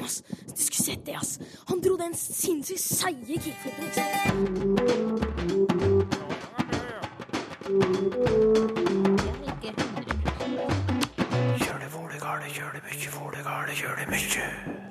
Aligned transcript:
faen, 0.00 0.04
ass. 0.04 0.22
Du 0.56 0.62
skulle 0.62 0.84
sett 0.84 1.06
det, 1.06 1.16
ass. 1.16 1.38
Han 1.68 1.80
dro 1.80 1.96
den 1.96 2.14
sinnssykt 2.14 2.80
seige 2.80 3.40
kickflipen, 3.40 3.84
ikke 3.84 3.94
sant? 3.94 5.20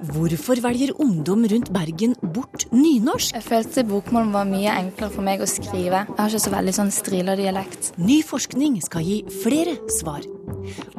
Hvorfor 0.09 0.59
velger 0.63 0.91
ungdom 0.99 1.45
rundt 1.51 1.69
Bergen 1.73 2.15
bort 2.33 2.65
nynorsk? 2.71 3.35
Jeg 3.35 3.43
følte 3.45 3.83
bokmål 3.87 4.31
var 4.33 4.47
mye 4.49 4.73
enklere 4.73 5.13
for 5.13 5.25
meg 5.25 5.43
å 5.43 5.47
skrive. 5.49 6.03
Jeg 6.07 6.17
har 6.17 6.31
ikke 6.31 6.43
så 6.47 6.55
veldig 6.55 6.75
sånn 6.79 6.91
strila 6.93 7.37
dialekt. 7.39 7.93
Ny 8.01 8.19
forskning 8.25 8.79
skal 8.83 9.05
gi 9.05 9.21
flere 9.43 9.77
svar. 9.99 10.25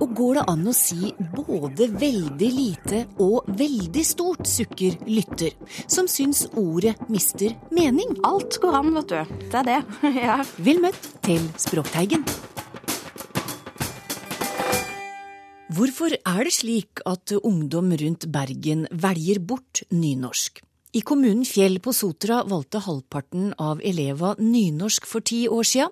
Og 0.01 0.15
går 0.17 0.41
det 0.41 0.45
an 0.53 0.69
å 0.71 0.75
si 0.77 1.13
både 1.35 1.89
veldig 1.95 2.51
lite 2.55 3.03
og 3.23 3.49
veldig 3.59 4.05
stort, 4.07 4.47
sukker 4.49 4.99
lytter, 5.09 5.57
som 5.87 6.09
syns 6.11 6.47
ordet 6.59 6.97
mister 7.13 7.57
mening? 7.75 8.17
Alt 8.27 8.61
går 8.63 8.79
an, 8.81 8.95
vet 9.01 9.13
du. 9.13 9.35
Det 9.51 9.61
er 9.63 9.69
det. 9.69 9.81
ja. 10.27 10.41
Vel 10.61 10.81
møtt 10.83 11.13
til 11.27 11.45
Språkteigen. 11.61 12.25
Hvorfor 15.71 16.17
er 16.17 16.43
det 16.45 16.57
slik 16.57 17.01
at 17.07 17.31
ungdom 17.39 17.93
rundt 17.95 18.27
Bergen 18.33 18.89
velger 18.91 19.39
bort 19.39 19.85
nynorsk? 19.95 20.65
I 20.93 21.01
kommunen 21.07 21.45
Fjell 21.47 21.77
på 21.79 21.93
Sotra 21.95 22.41
valgte 22.51 22.81
halvparten 22.83 23.53
av 23.63 23.79
eleva 23.87 24.33
nynorsk 24.43 25.05
for 25.07 25.23
ti 25.23 25.45
år 25.47 25.67
sia. 25.69 25.85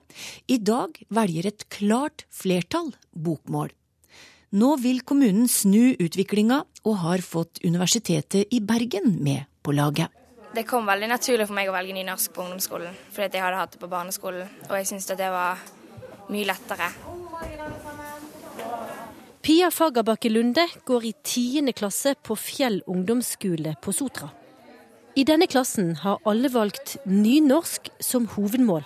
I 0.50 0.56
dag 0.58 0.96
velger 1.14 1.46
et 1.46 1.68
klart 1.70 2.24
flertall 2.34 2.90
bokmål. 3.14 3.70
Nå 4.58 4.70
vil 4.82 5.04
kommunen 5.06 5.46
snu 5.46 5.94
utviklinga, 6.02 6.64
og 6.82 6.96
har 7.04 7.22
fått 7.22 7.60
Universitetet 7.62 8.50
i 8.50 8.58
Bergen 8.58 9.20
med 9.22 9.46
på 9.62 9.74
laget. 9.76 10.10
Det 10.56 10.64
kom 10.66 10.88
veldig 10.88 11.10
naturlig 11.12 11.46
for 11.46 11.54
meg 11.54 11.70
å 11.70 11.76
velge 11.76 11.94
nynorsk 11.94 12.34
på 12.34 12.42
ungdomsskolen, 12.42 12.98
fordi 13.14 13.38
jeg 13.38 13.44
hadde 13.44 13.60
hatt 13.60 13.76
det 13.76 13.82
på 13.84 13.92
barneskolen, 13.92 14.50
og 14.66 14.74
jeg 14.80 14.90
syntes 14.90 15.12
at 15.14 15.20
det 15.20 15.30
var 15.30 15.62
mye 16.32 16.48
lettere. 16.48 16.90
Pia 19.46 19.70
Fagerbakke 19.70 20.32
Lunde 20.32 20.66
går 20.88 21.06
i 21.06 21.14
tiende 21.22 21.76
klasse 21.76 22.16
på 22.18 22.34
Fjell 22.34 22.82
ungdomsskole 22.90 23.76
på 23.84 23.94
Sotra. 23.94 24.32
I 25.18 25.24
denne 25.26 25.48
klassen 25.50 25.96
har 25.98 26.20
alle 26.30 26.46
valgt 26.54 26.92
nynorsk 27.02 27.88
som 27.98 28.28
hovedmål. 28.36 28.84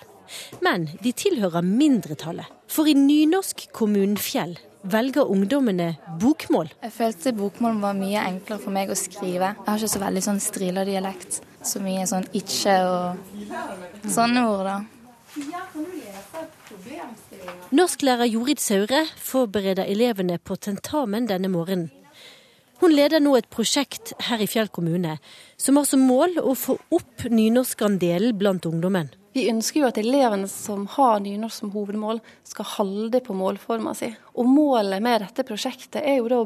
Men 0.64 0.86
de 1.04 1.12
tilhører 1.12 1.60
mindretallet. 1.66 2.48
For 2.72 2.88
i 2.88 2.94
nynorskkommunen 2.96 4.16
Fjell 4.16 4.54
velger 4.94 5.28
ungdommene 5.28 5.90
bokmål. 6.22 6.72
Jeg 6.86 6.94
følte 6.96 7.34
bokmål 7.36 7.76
var 7.84 7.98
mye 8.00 8.24
enklere 8.30 8.64
for 8.64 8.72
meg 8.72 8.88
å 8.88 8.96
skrive. 8.96 9.52
Jeg 9.52 9.68
har 9.68 9.76
ikke 9.84 9.92
så 9.92 10.04
veldig 10.06 10.24
sånn 10.30 10.40
strila 10.40 10.88
dialekt. 10.88 11.42
Så 11.60 11.84
mye 11.84 12.08
sånn 12.08 12.24
ikke 12.32 12.80
og 12.88 14.08
sånne 14.08 14.48
ord, 14.48 14.72
da. 14.72 14.80
Norsklærer 17.76 18.32
Jorid 18.32 18.60
Saure 18.60 19.04
forbereder 19.20 19.84
elevene 19.84 20.40
på 20.40 20.56
tentamen 20.56 21.28
denne 21.28 21.52
morgenen. 21.52 21.92
Hun 22.82 22.96
leder 22.96 23.22
nå 23.22 23.36
et 23.38 23.46
prosjekt 23.46 24.10
her 24.26 24.40
i 24.42 24.48
Fjell 24.50 24.66
kommune 24.74 25.12
som 25.60 25.76
har 25.78 25.84
som 25.86 26.00
mål 26.02 26.40
å 26.42 26.56
få 26.58 26.74
opp 26.90 27.28
nynorskandelen 27.30 28.34
blant 28.40 28.66
ungdommen. 28.66 29.12
Vi 29.36 29.44
ønsker 29.52 29.84
jo 29.84 29.90
at 29.92 30.00
elevene 30.02 30.50
som 30.50 30.88
har 30.96 31.22
nynorsk 31.22 31.62
som 31.62 31.70
hovedmål, 31.72 32.18
skal 32.42 32.68
holde 32.72 33.22
på 33.22 33.38
målforma 33.38 33.94
si. 33.94 34.10
Og 34.34 34.50
målet 34.50 34.98
med 34.98 35.22
dette 35.22 35.46
prosjektet 35.46 36.02
er 36.02 36.18
jo 36.18 36.28
da 36.32 36.42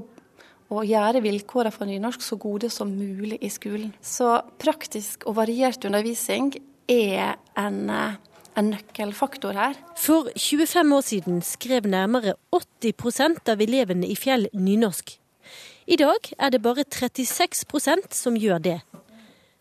å 0.76 0.84
gjøre 0.84 1.24
vilkårene 1.24 1.72
for 1.72 1.88
nynorsk 1.88 2.28
så 2.28 2.36
gode 2.42 2.68
som 2.74 2.92
mulig 2.92 3.40
i 3.40 3.50
skolen. 3.50 3.96
Så 4.04 4.36
praktisk 4.60 5.24
og 5.24 5.40
variert 5.40 5.88
undervisning 5.88 6.52
er 6.84 7.38
en, 7.56 7.84
en 7.88 8.74
nøkkelfaktor 8.76 9.56
her. 9.56 9.80
For 9.96 10.28
25 10.36 10.98
år 11.00 11.12
siden 11.14 11.44
skrev 11.46 11.88
nærmere 11.88 12.36
80% 12.52 13.56
av 13.56 13.64
elevene 13.64 14.12
i 14.12 14.20
Fjell 14.20 14.50
nynorsk. 14.52 15.16
I 15.86 15.94
dag 15.94 16.32
er 16.42 16.50
det 16.50 16.58
bare 16.64 16.82
36% 16.82 18.10
som 18.10 18.34
gjør 18.34 18.58
det. 18.58 18.80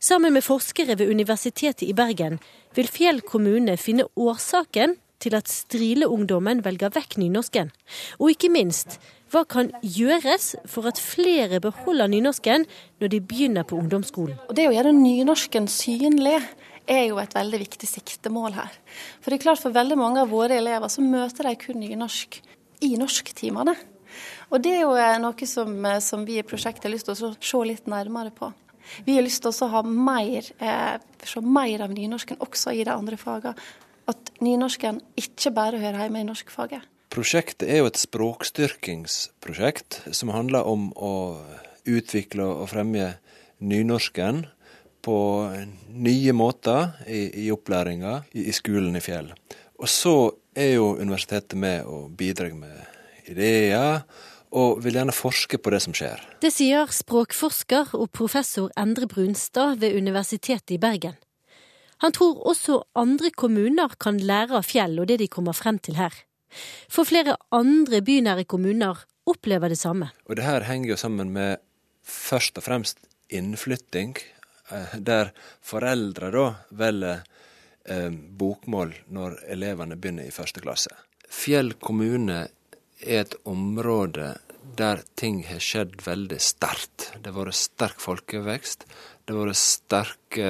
Sammen 0.01 0.33
med 0.33 0.41
forskere 0.41 0.95
ved 0.97 1.11
Universitetet 1.13 1.85
i 1.85 1.93
Bergen 1.93 2.39
vil 2.73 2.89
Fjell 2.89 3.21
kommune 3.21 3.75
finne 3.77 4.07
årsaken 4.17 4.97
til 5.21 5.37
at 5.37 5.49
strileungdommen 5.53 6.63
velger 6.65 6.89
vekk 6.97 7.19
nynorsken. 7.21 7.69
Og 8.17 8.33
ikke 8.33 8.49
minst, 8.49 8.97
hva 9.29 9.45
kan 9.45 9.69
gjøres 9.85 10.55
for 10.65 10.89
at 10.89 10.97
flere 11.01 11.61
beholder 11.61 12.09
nynorsken 12.09 12.65
når 13.01 13.13
de 13.13 13.21
begynner 13.21 13.69
på 13.69 13.77
ungdomsskolen? 13.77 14.41
Og 14.49 14.57
Det 14.57 14.65
å 14.65 14.73
gjøre 14.73 14.97
nynorsken 14.97 15.69
synlig 15.69 16.39
er 16.89 17.05
jo 17.05 17.21
et 17.21 17.37
veldig 17.37 17.61
viktig 17.67 17.89
siktemål 17.89 18.57
her. 18.57 18.73
For 19.21 19.29
det 19.29 19.43
er 19.43 19.45
klart 19.45 19.61
for 19.61 19.77
veldig 19.77 20.01
mange 20.01 20.25
av 20.25 20.33
våre 20.33 20.57
elever 20.57 20.89
så 20.89 21.05
møter 21.05 21.51
de 21.51 21.59
kun 21.67 21.83
nynorsk 21.85 22.41
i 22.81 22.95
norsktimene. 22.97 23.77
Og 24.51 24.57
det 24.63 24.73
er 24.77 24.81
jo 24.85 24.93
noe 25.23 25.49
som, 25.49 25.69
som 26.01 26.25
vi 26.27 26.35
i 26.39 26.47
prosjektet 26.47 26.85
har 26.87 26.95
lyst 26.95 27.07
til 27.09 27.15
å 27.15 27.33
se 27.35 27.57
litt 27.67 27.85
nærmere 27.91 28.31
på. 28.35 28.47
Vi 29.05 29.15
har 29.17 29.23
lyst 29.25 29.41
til 29.43 29.51
å 29.51 29.67
ha 29.73 29.81
mer, 29.83 30.43
eh, 30.59 30.97
se 31.25 31.41
mer 31.41 31.81
av 31.81 31.91
nynorsken 31.93 32.37
også 32.43 32.71
i 32.73 32.83
de 32.83 32.91
andre 32.93 33.17
fagene. 33.17 33.55
At 34.07 34.17
nynorsken 34.41 35.01
ikke 35.17 35.51
bare 35.53 35.79
hører 35.81 35.99
hjemme 36.03 36.19
i 36.21 36.27
norskfaget. 36.27 36.81
Prosjektet 37.09 37.69
er 37.69 37.77
jo 37.79 37.85
et 37.89 37.97
språkstyrkingsprosjekt 37.97 40.13
som 40.13 40.29
handler 40.29 40.67
om 40.67 40.93
å 40.93 41.37
utvikle 41.85 42.43
og 42.43 42.69
fremme 42.69 43.17
nynorsken 43.63 44.45
på 45.05 45.17
nye 45.89 46.33
måter 46.33 46.87
i, 47.07 47.45
i 47.45 47.51
opplæringa 47.53 48.23
i, 48.33 48.49
i, 48.49 48.53
skolen 48.53 48.95
i 48.97 49.01
Fjell. 49.05 49.33
Og 49.77 49.89
så 49.91 50.31
er 50.57 50.75
jo 50.75 50.97
universitetet 50.97 51.57
med 51.59 51.85
og 51.85 52.11
bidrar 52.17 52.53
med 52.57 52.94
ideer, 53.31 54.05
og 54.55 54.79
vil 54.83 54.95
gjerne 54.95 55.15
forske 55.15 55.59
på 55.59 55.71
det 55.73 55.81
som 55.83 55.95
skjer. 55.95 56.21
Det 56.41 56.51
sier 56.53 56.91
språkforsker 56.93 57.95
og 57.97 58.11
professor 58.15 58.71
Endre 58.79 59.07
Brunstad 59.11 59.81
ved 59.81 59.97
Universitetet 59.97 60.77
i 60.77 60.79
Bergen. 60.79 61.17
Han 62.03 62.13
tror 62.15 62.41
også 62.47 62.81
andre 62.95 63.31
kommuner 63.35 63.95
kan 63.99 64.19
lære 64.19 64.59
av 64.59 64.67
Fjell 64.67 64.99
og 64.99 65.09
det 65.11 65.19
de 65.23 65.31
kommer 65.31 65.55
frem 65.55 65.79
til 65.79 65.97
her. 65.99 66.13
For 66.91 67.07
flere 67.07 67.35
andre 67.55 68.01
bynære 68.05 68.45
kommuner 68.47 69.03
opplever 69.27 69.71
det 69.71 69.79
samme. 69.79 70.11
Og 70.29 70.37
det 70.37 70.45
her 70.45 70.67
henger 70.67 70.93
jo 70.93 70.99
sammen 70.99 71.31
med 71.35 71.57
først 72.03 72.59
og 72.59 72.67
fremst 72.67 72.99
innflytting, 73.33 74.15
der 74.93 75.31
foreldre 75.65 76.31
da 76.33 76.45
velger 76.73 77.23
eh, 77.89 78.11
bokmål 78.11 78.93
når 79.13 79.39
elevene 79.55 79.97
begynner 79.97 80.27
i 80.27 80.33
første 80.33 80.61
klasse. 80.63 80.93
Fjell 81.29 81.73
kommune 81.81 82.45
er 83.01 83.25
et 83.25 83.35
område 83.47 84.35
der 84.75 85.03
ting 85.15 85.43
har 85.47 85.61
skjedd 85.63 85.99
veldig 86.05 86.39
sterkt. 86.41 87.11
Det 87.21 87.31
har 87.31 87.45
vært 87.45 87.59
sterk 87.59 88.01
folkevekst. 88.03 88.85
Det 89.25 89.33
har 89.35 89.45
vært 89.45 89.61
sterke 89.61 90.49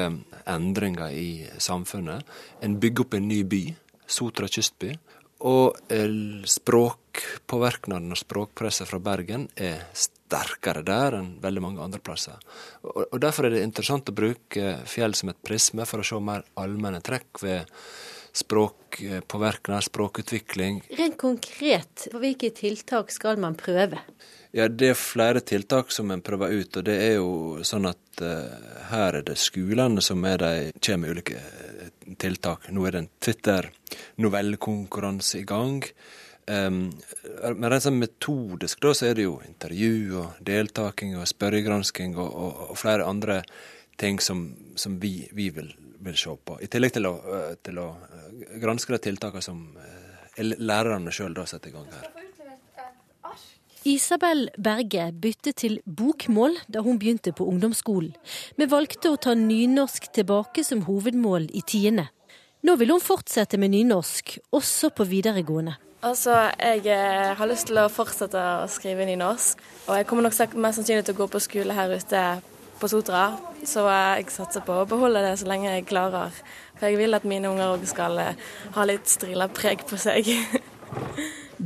endringer 0.50 1.14
i 1.14 1.46
samfunnet. 1.62 2.26
En 2.64 2.80
bygger 2.82 3.06
opp 3.06 3.18
en 3.18 3.28
ny 3.30 3.44
by, 3.50 3.66
Sotra 4.08 4.48
kystby. 4.52 4.94
Og 5.46 5.76
språkpåvirknaden 6.50 8.14
og 8.14 8.18
språkpresset 8.18 8.88
fra 8.90 9.02
Bergen 9.04 9.50
er 9.60 9.84
sterkere 9.94 10.82
der 10.86 11.20
enn 11.20 11.36
veldig 11.44 11.62
mange 11.62 11.84
andre 11.84 12.00
plasser. 12.02 12.40
Og 12.86 13.20
Derfor 13.22 13.46
er 13.46 13.58
det 13.58 13.66
interessant 13.66 14.10
å 14.10 14.16
bruke 14.16 14.78
Fjell 14.90 15.14
som 15.18 15.30
et 15.30 15.42
prisme 15.46 15.86
for 15.86 16.02
å 16.02 16.08
se 16.08 16.22
mer 16.24 16.48
allmenne 16.62 17.04
trekk 17.06 17.44
ved 17.44 17.76
språkpåvirkning, 18.36 19.82
språkutvikling. 19.82 20.84
Rent 20.98 21.18
konkret, 21.18 22.08
hvilke 22.12 22.50
tiltak 22.56 23.12
skal 23.12 23.38
man 23.40 23.56
prøve? 23.56 24.00
Ja, 24.56 24.68
Det 24.68 24.90
er 24.90 24.94
flere 25.00 25.40
tiltak 25.40 25.92
som 25.92 26.12
en 26.12 26.22
prøver 26.22 26.52
ut. 26.52 26.78
og 26.78 26.84
det 26.84 26.96
er 26.96 27.14
jo 27.16 27.58
sånn 27.64 27.86
at 27.90 28.22
uh, 28.22 28.48
Her 28.92 29.14
er 29.20 29.24
det 29.28 29.38
skolene 29.38 30.02
som 30.02 30.26
er 30.26 30.38
de, 30.38 30.72
kommer 30.80 31.08
med 31.08 31.18
ulike 31.18 31.40
tiltak. 32.18 32.72
Nå 32.72 32.86
er 32.86 32.92
det 32.92 33.00
en 33.04 33.10
Twitter-novellekonkurranse 33.20 35.40
i 35.40 35.44
gang. 35.44 35.84
Um, 36.48 36.92
men 37.42 37.72
rent 37.72 37.84
sånn 37.84 38.00
metodisk 38.00 38.82
da, 38.86 38.94
så 38.94 39.06
er 39.10 39.14
det 39.18 39.24
jo 39.26 39.42
intervju 39.48 40.18
og 40.22 40.28
deltaking 40.46 41.18
og 41.18 41.28
spørregransking 41.28 42.16
og, 42.16 42.30
og, 42.30 42.70
og 42.70 42.78
flere 42.78 43.06
andre 43.10 43.42
ting 43.98 44.20
som, 44.22 44.56
som 44.76 45.00
vi, 45.02 45.28
vi 45.34 45.50
vil, 45.56 45.74
vil, 46.06 46.18
se 46.20 46.36
på. 46.36 46.60
I 46.62 46.70
tillegg 46.72 46.96
til 46.96 47.10
å, 47.10 47.16
til 47.66 47.82
å 47.82 47.90
granske 48.62 48.96
de 48.96 49.02
tiltakene 49.10 49.44
som 49.44 49.66
lærerne 50.38 51.14
sjøl 51.16 51.38
setter 51.48 51.72
i 51.72 51.76
gang 51.76 51.92
her. 51.94 52.10
Isabel 53.86 54.48
Berge 54.58 55.12
byttet 55.22 55.60
til 55.62 55.76
bokmål 55.86 56.56
da 56.74 56.82
hun 56.82 56.98
begynte 56.98 57.36
på 57.38 57.46
ungdomsskolen, 57.46 58.16
men 58.58 58.72
valgte 58.72 59.12
å 59.14 59.20
ta 59.22 59.36
nynorsk 59.38 60.10
tilbake 60.18 60.64
som 60.66 60.82
hovedmål 60.88 61.52
i 61.54 61.62
tiende. 61.62 62.08
Nå 62.66 62.80
vil 62.82 62.96
hun 62.96 63.04
fortsette 63.04 63.60
med 63.62 63.76
nynorsk, 63.76 64.40
også 64.58 64.90
på 64.90 65.06
videregående. 65.06 65.76
Altså, 66.02 66.34
Jeg 66.58 67.36
har 67.38 67.48
lyst 67.48 67.68
til 67.70 67.78
å 67.78 67.90
fortsette 67.90 68.38
å 68.38 68.66
skrive 68.70 69.06
nynorsk. 69.06 69.62
Og 69.88 69.98
jeg 69.98 70.08
kommer 70.10 70.26
nok 70.26 70.56
mest 70.58 70.80
sannsynlig 70.80 71.06
til 71.06 71.14
å 71.14 71.22
gå 71.22 71.28
på 71.30 71.42
skole 71.46 71.74
her 71.78 71.94
ute 71.94 72.26
på 72.80 72.90
Sotra, 72.92 73.26
så 73.66 73.86
jeg 73.88 74.30
satser 74.34 74.66
på 74.66 74.82
å 74.82 74.88
beholde 74.90 75.24
det 75.26 75.36
så 75.42 75.48
lenge 75.50 75.72
jeg 75.72 75.88
klarer. 75.90 76.36
For 76.76 76.90
jeg 76.90 77.00
vil 77.00 77.18
at 77.18 77.28
mine 77.28 77.50
unger 77.52 77.76
òg 77.78 77.88
skal 77.90 78.20
ha 78.76 78.86
litt 78.88 79.10
strilapreg 79.10 79.88
på 79.90 80.00
seg. 80.00 80.30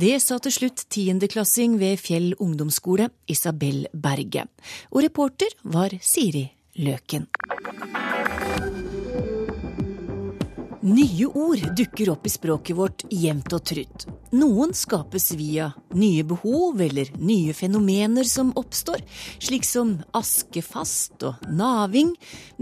Det 0.00 0.14
sa 0.22 0.38
til 0.38 0.52
slutt 0.54 0.84
tiendeklassing 0.94 1.74
ved 1.80 1.98
Fjell 2.00 2.30
ungdomsskole, 2.38 3.08
Isabel 3.28 3.88
Berge. 3.92 4.46
Og 4.94 5.02
reporter 5.02 5.52
var 5.66 5.92
Siri 6.00 6.44
Løken. 6.78 7.26
Nye 10.80 11.26
ord 11.26 11.66
dukker 11.76 12.14
opp 12.14 12.24
i 12.24 12.32
språket 12.32 12.78
vårt 12.78 13.04
jevnt 13.12 13.52
og 13.52 13.66
trutt. 13.68 14.06
Noen 14.32 14.72
skapes 14.72 15.32
via 15.36 15.66
nye 15.96 16.24
behov 16.24 16.80
eller 16.82 17.10
nye 17.18 17.54
fenomener 17.56 18.24
som 18.24 18.52
oppstår, 18.58 19.02
slik 19.38 19.66
som 19.66 19.96
askefast 20.16 21.24
og 21.26 21.48
naving, 21.50 22.12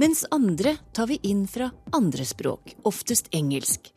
mens 0.01 0.25
andre 0.35 0.77
tar 0.97 1.11
vi 1.11 1.21
inn 1.23 1.47
fra 1.51 1.71
andre 1.97 2.25
språk, 2.29 2.77
oftest 2.89 3.31
engelsk. 3.37 3.93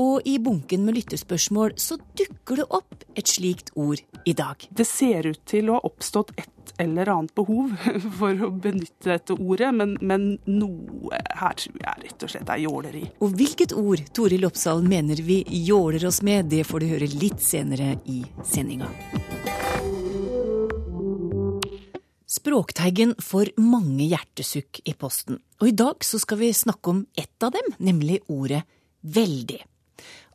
Og 0.00 0.26
i 0.28 0.38
bunken 0.42 0.86
med 0.86 0.96
lyttespørsmål 1.00 1.76
så 1.80 1.98
dukker 2.18 2.62
det 2.62 2.68
opp 2.70 3.04
et 3.18 3.28
slikt 3.28 3.72
ord 3.74 4.00
i 4.24 4.34
dag. 4.36 4.66
Det 4.70 4.86
ser 4.88 5.28
ut 5.28 5.42
til 5.48 5.70
å 5.70 5.78
ha 5.78 5.86
oppstått 5.88 6.32
et 6.38 6.48
eller 6.78 7.08
annet 7.08 7.34
behov 7.34 7.72
for 8.18 8.44
å 8.46 8.50
benytte 8.50 9.10
dette 9.10 9.36
ordet, 9.36 9.72
men, 9.74 9.96
men 10.00 10.28
noe 10.48 11.20
her 11.38 11.56
tror 11.58 11.78
jeg 11.82 12.06
rett 12.06 12.24
og 12.26 12.32
slett 12.32 12.52
er 12.54 12.62
jåleri. 12.64 13.04
Og 13.24 13.36
hvilket 13.38 13.74
ord 13.76 14.02
Toril 14.14 14.46
Oppsal 14.48 14.84
mener 14.86 15.20
vi 15.26 15.42
jåler 15.66 16.06
oss 16.08 16.22
med, 16.24 16.48
det 16.52 16.64
får 16.68 16.82
du 16.82 16.90
høre 16.94 17.10
litt 17.12 17.42
senere 17.44 17.96
i 18.10 18.22
sendinga. 18.72 18.90
Språkteigen 22.26 23.14
får 23.20 23.52
mange 23.60 24.08
hjertesukk 24.08 24.80
i 24.88 24.94
posten, 24.94 25.38
og 25.60 25.68
i 25.68 25.76
dag 25.76 26.02
så 26.04 26.18
skal 26.18 26.40
vi 26.40 26.52
snakke 26.52 26.90
om 26.90 27.06
ett 27.14 27.42
av 27.42 27.52
dem, 27.52 27.74
nemlig 27.78 28.22
ordet 28.28 28.64
veldig. 29.02 29.60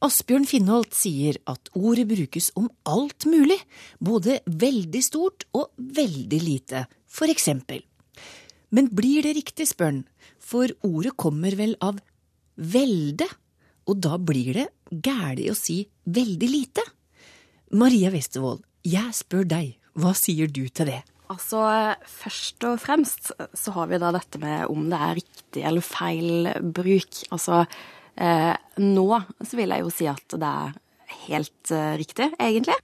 Asbjørn 0.06 0.46
Finnholt 0.46 0.94
sier 0.94 1.40
at 1.50 1.72
ordet 1.74 2.06
brukes 2.08 2.52
om 2.56 2.70
alt 2.86 3.26
mulig, 3.26 3.58
både 4.00 4.40
veldig 4.46 5.02
stort 5.04 5.48
og 5.58 5.74
veldig 5.78 6.42
lite, 6.44 6.86
for 7.10 7.28
eksempel. 7.28 7.82
Men 8.70 8.92
blir 8.94 9.26
det 9.26 9.34
riktig, 9.40 9.68
spør 9.72 9.90
han, 9.90 10.04
for 10.38 10.70
ordet 10.86 11.16
kommer 11.18 11.56
vel 11.58 11.74
av 11.82 11.98
velde, 12.56 13.26
og 13.88 13.98
da 14.04 14.20
blir 14.22 14.54
det 14.54 14.68
gæli 14.92 15.50
å 15.50 15.58
si 15.58 15.82
veldig 16.06 16.50
lite? 16.52 16.86
Maria 17.72 18.12
Westervold, 18.14 18.64
jeg 18.88 19.14
spør 19.18 19.46
deg, 19.50 19.76
hva 19.98 20.14
sier 20.16 20.48
du 20.48 20.66
til 20.70 20.92
det? 20.94 21.02
Altså, 21.28 21.60
Først 22.08 22.64
og 22.64 22.80
fremst 22.80 23.34
så 23.36 23.76
har 23.76 23.90
vi 23.92 24.00
da 24.00 24.14
dette 24.16 24.40
med 24.40 24.70
om 24.72 24.86
det 24.88 25.00
er 25.10 25.18
riktig 25.20 25.64
eller 25.68 25.84
feil 25.84 26.52
bruk. 26.72 27.24
Altså, 27.36 27.66
Eh, 28.18 28.56
nå 28.82 29.08
så 29.46 29.58
vil 29.60 29.74
jeg 29.74 29.86
jo 29.86 29.94
si 29.94 30.08
at 30.10 30.38
det 30.42 30.50
er 30.50 30.78
helt 31.28 31.74
eh, 31.74 31.94
riktig, 32.02 32.32
egentlig. 32.42 32.78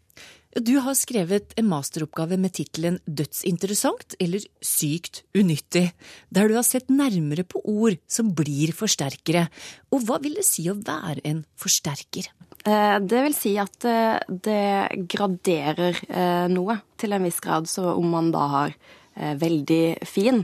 Du 0.54 0.76
har 0.86 0.94
skrevet 0.94 1.56
en 1.58 1.66
masteroppgave 1.66 2.38
med 2.38 2.54
tittelen 2.54 3.00
Dødsinteressant 3.10 4.14
eller 4.22 4.44
Sykt 4.62 5.24
unyttig, 5.34 5.88
der 6.30 6.50
du 6.52 6.54
har 6.60 6.68
sett 6.68 6.94
nærmere 6.94 7.42
på 7.50 7.64
ord 7.66 7.98
som 8.06 8.30
blir 8.38 8.76
forsterkere. 8.78 9.48
Og 9.90 10.06
hva 10.06 10.20
vil 10.22 10.38
det 10.38 10.46
si 10.46 10.68
å 10.70 10.78
være 10.78 11.26
en 11.26 11.42
forsterker? 11.58 12.30
Eh, 12.64 12.98
det 13.00 13.22
vil 13.26 13.36
si 13.36 13.54
at 13.60 13.86
eh, 13.88 14.18
det 14.28 15.06
graderer 15.12 15.98
eh, 16.08 16.46
noe 16.52 16.78
til 17.00 17.16
en 17.16 17.26
viss 17.28 17.42
grad, 17.44 17.68
så 17.68 17.92
om 17.92 18.14
man 18.16 18.32
da 18.34 18.50
har 18.58 18.78
veldig 19.14 20.08
fin, 20.10 20.40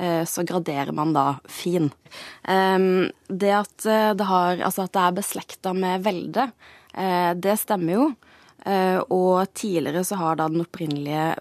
så 0.00 0.42
graderer 0.48 0.94
man 0.96 1.10
da 1.12 1.34
fin. 1.44 1.90
Det 2.40 3.50
at 3.52 3.84
det, 3.84 4.24
har, 4.26 4.62
altså 4.64 4.86
at 4.86 4.94
det 4.96 5.02
er 5.02 5.18
beslekta 5.18 5.74
med 5.76 6.06
velde, 6.06 6.46
det 7.36 7.58
stemmer 7.60 7.98
jo. 7.98 8.06
Og 9.12 9.52
tidligere 9.52 10.06
så 10.08 10.16
har 10.22 10.40
da 10.40 10.48
den 10.48 10.64
opprinnelige 10.64 11.34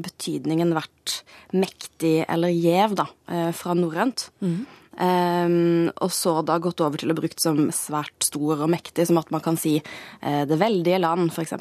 betydningen 0.00 0.72
vært 0.78 1.18
mektig 1.52 2.22
eller 2.24 2.56
gjev, 2.56 2.96
da, 3.02 3.06
fra 3.52 3.76
norrønt. 3.76 4.30
Mm. 4.40 4.64
Um, 5.00 5.88
og 5.96 6.10
så 6.12 6.36
da 6.44 6.58
gått 6.60 6.82
over 6.84 7.00
til 7.00 7.12
å 7.12 7.16
brukt 7.16 7.40
som 7.40 7.70
svært 7.72 8.26
stor 8.26 8.66
og 8.66 8.72
mektig, 8.72 9.06
som 9.08 9.20
at 9.20 9.30
man 9.32 9.44
kan 9.44 9.56
si 9.60 9.78
uh, 9.80 10.42
det 10.48 10.58
veldige 10.60 11.00
land, 11.00 11.32
f.eks. 11.32 11.56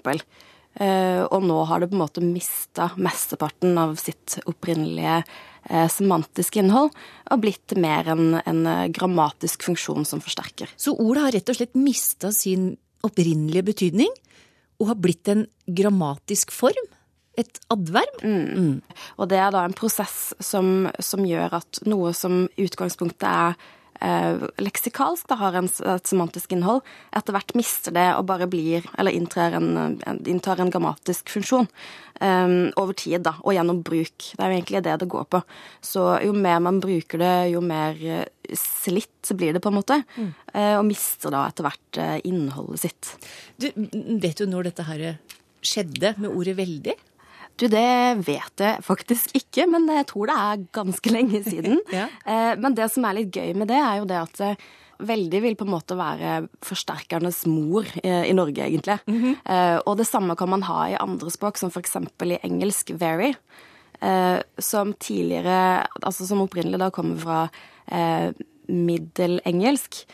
Uh, 0.79 1.23
og 1.31 1.45
nå 1.47 1.61
har 1.69 1.81
det 1.81 1.89
på 1.91 1.97
en 1.97 2.03
måte 2.03 2.23
mista 2.23 2.91
mesteparten 2.99 3.79
av 3.79 3.95
sitt 4.01 4.41
opprinnelige 4.45 5.21
semantiske 5.23 5.47
semantisk 5.91 6.57
innhold, 6.57 6.93
og 7.29 7.41
blitt 7.43 7.75
mer 7.77 8.07
en, 8.13 8.39
en 8.41 8.61
eh, 8.65 8.87
grammatisk 8.95 9.63
funksjon 9.67 10.07
som 10.07 10.21
forsterker. 10.23 10.71
Så 10.77 10.95
ordet 10.97 11.25
har 11.25 11.35
rett 11.35 11.51
og 11.51 11.59
slett 11.59 11.75
mista 11.77 12.31
sin 12.31 12.71
opprinnelige 13.05 13.67
betydning, 13.67 14.09
og 14.79 14.93
har 14.93 14.99
blitt 14.99 15.27
en 15.31 15.45
grammatisk 15.67 16.53
form? 16.55 16.87
Et 17.39 17.59
adverb? 17.71 18.21
Mm. 18.23 18.45
Mm. 18.59 19.03
Og 19.17 19.29
det 19.31 19.39
er 19.39 19.51
da 19.55 19.63
en 19.65 19.75
prosess 19.77 20.31
som, 20.43 20.89
som 20.99 21.25
gjør 21.27 21.59
at 21.61 21.83
noe 21.87 22.13
som 22.17 22.47
i 22.59 22.65
utgangspunktet 22.67 23.27
er 23.29 23.55
eh, 24.03 24.43
leksikalsk, 24.59 25.27
det 25.29 25.37
har 25.39 25.55
en, 25.59 25.69
et 25.93 26.09
semantisk 26.09 26.51
innhold, 26.55 26.83
etter 27.15 27.35
hvert 27.35 27.55
mister 27.57 27.95
det 27.95 28.07
og 28.17 28.27
bare 28.29 28.49
blir, 28.51 28.85
eller 28.99 29.15
en, 29.15 29.69
en, 29.79 30.21
inntar 30.27 30.59
en 30.59 30.71
grammatisk 30.73 31.31
funksjon 31.31 31.67
um, 32.19 32.69
over 32.79 32.95
tid, 32.97 33.21
da, 33.27 33.37
og 33.39 33.55
gjennom 33.55 33.81
bruk. 33.87 34.31
Det 34.33 34.43
er 34.43 34.51
jo 34.51 34.59
egentlig 34.59 34.83
det 34.87 34.99
det 35.03 35.11
går 35.15 35.27
på. 35.31 35.43
Så 35.85 36.05
jo 36.25 36.35
mer 36.35 36.59
man 36.63 36.81
bruker 36.83 37.23
det, 37.23 37.33
jo 37.53 37.63
mer 37.63 37.99
eh, 38.03 38.27
slitt 38.57 39.31
blir 39.31 39.55
det, 39.55 39.63
på 39.63 39.71
en 39.71 39.79
måte, 39.79 40.01
mm. 40.17 40.31
uh, 40.55 40.75
og 40.79 40.87
mister 40.89 41.31
da 41.35 41.47
etter 41.47 41.67
hvert 41.67 42.03
innholdet 42.27 42.87
sitt. 42.87 43.13
Du, 43.59 43.69
vet 43.75 44.39
du 44.39 44.47
når 44.49 44.71
dette 44.71 44.87
her 44.89 45.11
skjedde 45.59 46.15
med 46.19 46.31
ordet 46.31 46.55
veldig? 46.59 46.95
Du, 47.59 47.67
det 47.67 48.23
vet 48.23 48.61
jeg 48.63 48.83
faktisk 48.85 49.33
ikke, 49.37 49.65
men 49.67 49.87
jeg 49.91 50.07
tror 50.09 50.29
det 50.29 50.35
er 50.41 50.67
ganske 50.75 51.11
lenge 51.13 51.41
siden. 51.51 51.81
ja. 51.91 52.07
Eh, 52.25 52.53
men 52.59 52.75
det 52.77 52.87
som 52.93 53.07
er 53.07 53.19
litt 53.19 53.33
gøy 53.35 53.55
med 53.57 53.71
det, 53.71 53.79
er 53.79 53.99
jo 53.99 54.07
det 54.09 54.19
at 54.21 54.43
eh, 54.45 54.67
veldig 55.09 55.41
vil 55.43 55.57
på 55.59 55.67
en 55.67 55.73
måte 55.73 55.97
være 55.99 56.41
forsterkernes 56.65 57.43
mor 57.51 57.87
eh, 58.03 58.29
i 58.29 58.35
Norge, 58.35 58.63
egentlig. 58.65 58.99
Mm 59.07 59.19
-hmm. 59.23 59.81
Og 59.85 59.97
det 59.97 60.07
samme 60.07 60.35
kan 60.35 60.49
man 60.49 60.63
ha 60.63 60.89
i 60.89 60.95
andre 60.99 61.31
språk, 61.31 61.57
som 61.57 61.69
f.eks. 61.69 61.95
i 61.95 62.39
engelsk 62.43 62.91
'very'. 62.91 63.35
Som 64.57 64.93
tidligere 64.93 65.87
Altså 66.03 66.27
som 66.27 66.41
opprinnelig 66.41 66.79
da 66.79 66.89
kommer 66.89 67.17
fra 67.17 67.49
middelengelsk, 68.67 70.05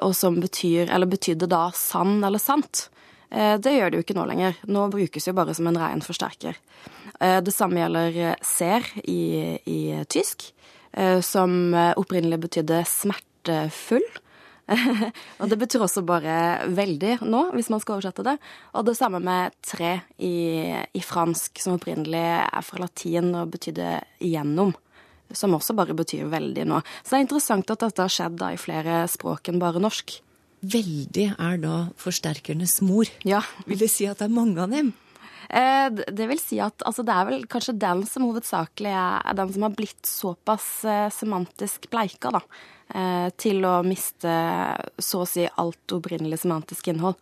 og 0.00 0.14
som 0.14 0.40
betyr, 0.40 0.90
eller 0.90 1.06
betydde 1.06 1.46
da 1.46 1.70
sann 1.74 2.24
eller 2.24 2.38
sant. 2.38 2.90
Eh, 3.30 3.56
det 3.60 3.74
gjør 3.74 3.90
det 3.90 4.00
jo 4.00 4.06
ikke 4.06 4.16
nå 4.16 4.26
lenger. 4.28 4.60
Nå 4.70 4.86
brukes 4.92 5.28
jo 5.28 5.34
bare 5.36 5.54
som 5.56 5.68
en 5.68 5.78
ren 5.80 6.04
forsterker. 6.04 6.56
Eh, 7.20 7.40
det 7.44 7.54
samme 7.54 7.82
gjelder 7.82 8.20
eh, 8.30 8.38
ser 8.44 8.86
i, 9.04 9.58
i 9.68 9.80
tysk, 10.08 10.52
som 11.22 11.52
opprinnelig 12.00 12.38
betydde 12.42 12.78
smertefull. 12.88 14.06
og 15.40 15.50
det 15.52 15.58
betyr 15.60 15.84
også 15.84 16.00
bare 16.08 16.64
veldig 16.74 17.18
nå, 17.28 17.42
hvis 17.54 17.68
man 17.70 17.82
skal 17.84 17.98
oversette 17.98 18.24
det. 18.26 18.34
Og 18.72 18.86
det 18.88 18.96
samme 18.98 19.20
med 19.22 19.54
tre 19.62 19.92
i, 20.16 20.72
i 20.74 21.02
fransk, 21.04 21.60
som 21.60 21.76
opprinnelig 21.76 22.24
er 22.40 22.64
fra 22.66 22.80
latin 22.82 23.30
og 23.36 23.52
betydde 23.52 23.98
gjennom. 24.24 24.72
Som 25.36 25.54
også 25.54 25.76
bare 25.76 25.94
betyr 25.94 26.32
veldig 26.32 26.64
nå. 26.66 26.80
Så 27.04 27.12
det 27.12 27.20
er 27.20 27.26
interessant 27.28 27.70
at 27.76 27.84
dette 27.84 28.08
har 28.08 28.16
skjedd 28.16 28.40
da 28.40 28.50
i 28.56 28.58
flere 28.58 29.04
språk 29.12 29.52
enn 29.52 29.60
bare 29.62 29.84
norsk. 29.84 30.16
Veldig 30.60 31.26
er 31.38 31.60
da 31.62 31.74
forsterkernes 32.00 32.80
mor. 32.86 33.10
Ja. 33.26 33.42
Vil 33.68 33.78
det 33.78 33.90
si 33.92 34.08
at 34.10 34.18
det 34.22 34.26
er 34.26 34.34
mange 34.34 34.62
av 34.62 34.72
dem? 34.72 34.94
Eh, 35.48 35.88
det 36.12 36.26
vil 36.28 36.40
si 36.40 36.58
at 36.60 36.82
altså, 36.84 37.04
det 37.06 37.14
er 37.14 37.28
vel 37.28 37.44
kanskje 37.48 37.78
den 37.80 38.02
som 38.08 38.26
hovedsakelig 38.28 38.90
er 38.92 39.36
den 39.38 39.52
som 39.54 39.64
har 39.64 39.76
blitt 39.76 40.08
såpass 40.08 40.66
eh, 40.84 41.06
semantisk 41.14 41.88
bleika, 41.92 42.34
da. 42.36 42.42
Eh, 42.88 43.28
til 43.40 43.64
å 43.68 43.78
miste 43.84 44.34
så 45.00 45.22
å 45.24 45.28
si 45.28 45.46
alt 45.48 45.96
opprinnelig 45.96 46.42
semantisk 46.44 46.92
innhold. 46.92 47.20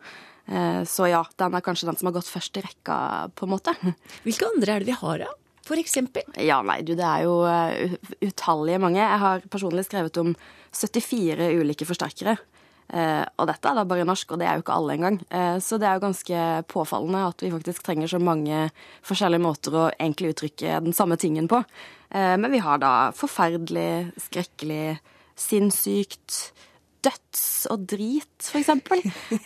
Så 0.87 1.09
ja, 1.11 1.25
den 1.43 1.57
er 1.59 1.63
kanskje 1.67 1.89
den 1.89 1.97
som 1.99 2.07
har 2.07 2.13
gått 2.15 2.29
først 2.31 2.55
i 2.55 2.61
rekka, 2.63 2.97
på 3.35 3.49
en 3.49 3.51
måte. 3.51 3.73
Hvilke 4.23 4.47
andre 4.47 4.77
er 4.77 4.85
det 4.85 4.93
vi 4.93 4.95
har, 4.95 5.25
da? 5.25 5.33
For 5.67 5.75
eksempel? 5.81 6.23
Ja, 6.39 6.61
nei, 6.63 6.77
du, 6.87 6.93
det 6.95 7.03
er 7.03 7.25
jo 7.25 7.41
utallige 8.23 8.79
mange. 8.79 9.01
Jeg 9.01 9.23
har 9.25 9.43
personlig 9.51 9.89
skrevet 9.89 10.21
om 10.23 10.31
74 10.71 11.49
ulike 11.59 11.89
forsterkere. 11.91 12.37
Eh, 12.87 13.25
og 13.37 13.49
dette 13.51 13.67
er 13.67 13.79
da 13.79 13.85
bare 13.89 14.07
norsk, 14.07 14.33
og 14.33 14.41
det 14.41 14.47
er 14.47 14.59
jo 14.59 14.65
ikke 14.65 14.77
alle 14.77 14.95
engang. 14.95 15.19
Eh, 15.31 15.57
så 15.63 15.79
det 15.81 15.89
er 15.89 15.99
jo 15.99 16.05
ganske 16.07 16.45
påfallende 16.71 17.25
at 17.33 17.43
vi 17.43 17.53
faktisk 17.55 17.87
trenger 17.87 18.11
så 18.11 18.21
mange 18.23 18.69
forskjellige 19.07 19.43
måter 19.43 19.75
å 19.75 19.89
egentlig 19.97 20.35
uttrykke 20.35 20.81
den 20.85 20.97
samme 20.97 21.19
tingen 21.21 21.51
på. 21.51 21.63
Eh, 22.11 22.37
men 22.39 22.53
vi 22.53 22.63
har 22.63 22.83
da 22.83 23.11
forferdelig, 23.17 24.13
skrekkelig, 24.29 24.99
sinnssykt, 25.37 26.39
døds 27.05 27.45
og 27.73 27.85
drit, 27.91 28.37
f.eks. 28.41 28.71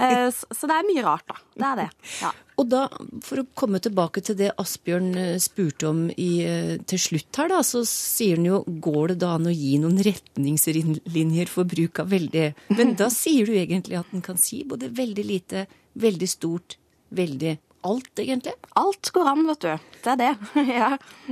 Eh, 0.01 0.29
så 0.31 0.69
det 0.71 0.77
er 0.77 0.87
mye 0.87 1.03
rart, 1.05 1.27
da. 1.29 1.37
Det 1.57 1.67
er 1.71 1.81
det. 1.83 1.89
Ja. 2.21 2.31
Og 2.61 2.69
da, 2.69 2.83
for 3.25 3.41
å 3.41 3.47
komme 3.57 3.81
tilbake 3.83 4.23
til 4.25 4.37
det 4.39 4.51
Asbjørn 4.61 5.11
eh, 5.19 5.39
spurte 5.43 5.89
om 5.89 6.03
i, 6.13 6.31
eh, 6.45 6.75
til 6.89 7.01
slutt 7.01 7.41
her, 7.41 7.49
da, 7.53 7.63
så 7.67 7.83
sier 7.89 8.41
han 8.41 8.49
jo 8.49 8.61
går 8.85 9.15
det 9.15 9.21
da 9.25 9.35
an 9.39 9.49
å 9.49 9.55
gi 9.55 9.79
noen 9.81 10.01
retningslinjer 10.05 11.53
for 11.53 11.69
bruk 11.69 12.03
av 12.03 12.13
veldig 12.13 12.47
Men 12.77 12.95
da 13.01 13.09
sier 13.13 13.49
du 13.49 13.57
egentlig 13.57 14.01
at 14.01 14.13
en 14.15 14.25
kan 14.25 14.41
si 14.41 14.63
både 14.69 14.93
veldig 14.97 15.27
lite, 15.27 15.67
veldig 16.01 16.29
stort, 16.29 16.77
veldig 17.17 17.57
alt, 17.87 18.11
egentlig? 18.19 18.53
Alt 18.79 19.11
går 19.15 19.31
an, 19.33 19.47
vet 19.49 19.65
du. 19.65 19.89
Det 20.05 20.13
er 20.15 20.21
det. 20.21 20.31
ja. 20.81 20.91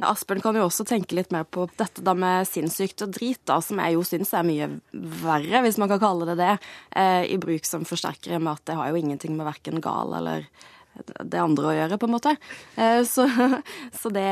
Asbjørn 0.09 0.43
kan 0.45 0.59
jo 0.59 0.67
også 0.69 0.87
tenke 0.89 1.19
litt 1.19 1.35
mer 1.35 1.45
på 1.45 1.67
dette 1.81 2.05
da 2.05 2.15
med 2.19 2.49
sinnssykt 2.49 3.05
og 3.07 3.13
drit, 3.17 3.43
da, 3.49 3.61
som 3.65 3.81
jeg 3.83 3.97
jo 3.97 4.07
syns 4.07 4.33
er 4.37 4.49
mye 4.49 4.71
verre, 5.23 5.63
hvis 5.67 5.79
man 5.81 5.93
kan 5.93 6.03
kalle 6.03 6.29
det 6.31 6.39
det, 6.41 6.57
eh, 6.97 7.23
i 7.35 7.39
bruk 7.41 7.69
som 7.69 7.87
forsterkere, 7.89 8.41
med 8.41 8.57
at 8.57 8.67
det 8.71 8.79
har 8.79 8.91
jo 8.91 9.01
ingenting 9.01 9.37
med 9.39 9.49
verken 9.49 9.83
gal 9.85 10.17
eller 10.19 10.49
det 10.99 11.39
andre 11.39 11.71
å 11.71 11.75
gjøre, 11.77 11.99
på 12.01 12.09
en 12.09 12.15
måte. 12.15 12.35
Eh, 12.75 13.03
så, 13.07 13.27
så 14.01 14.13
det 14.15 14.27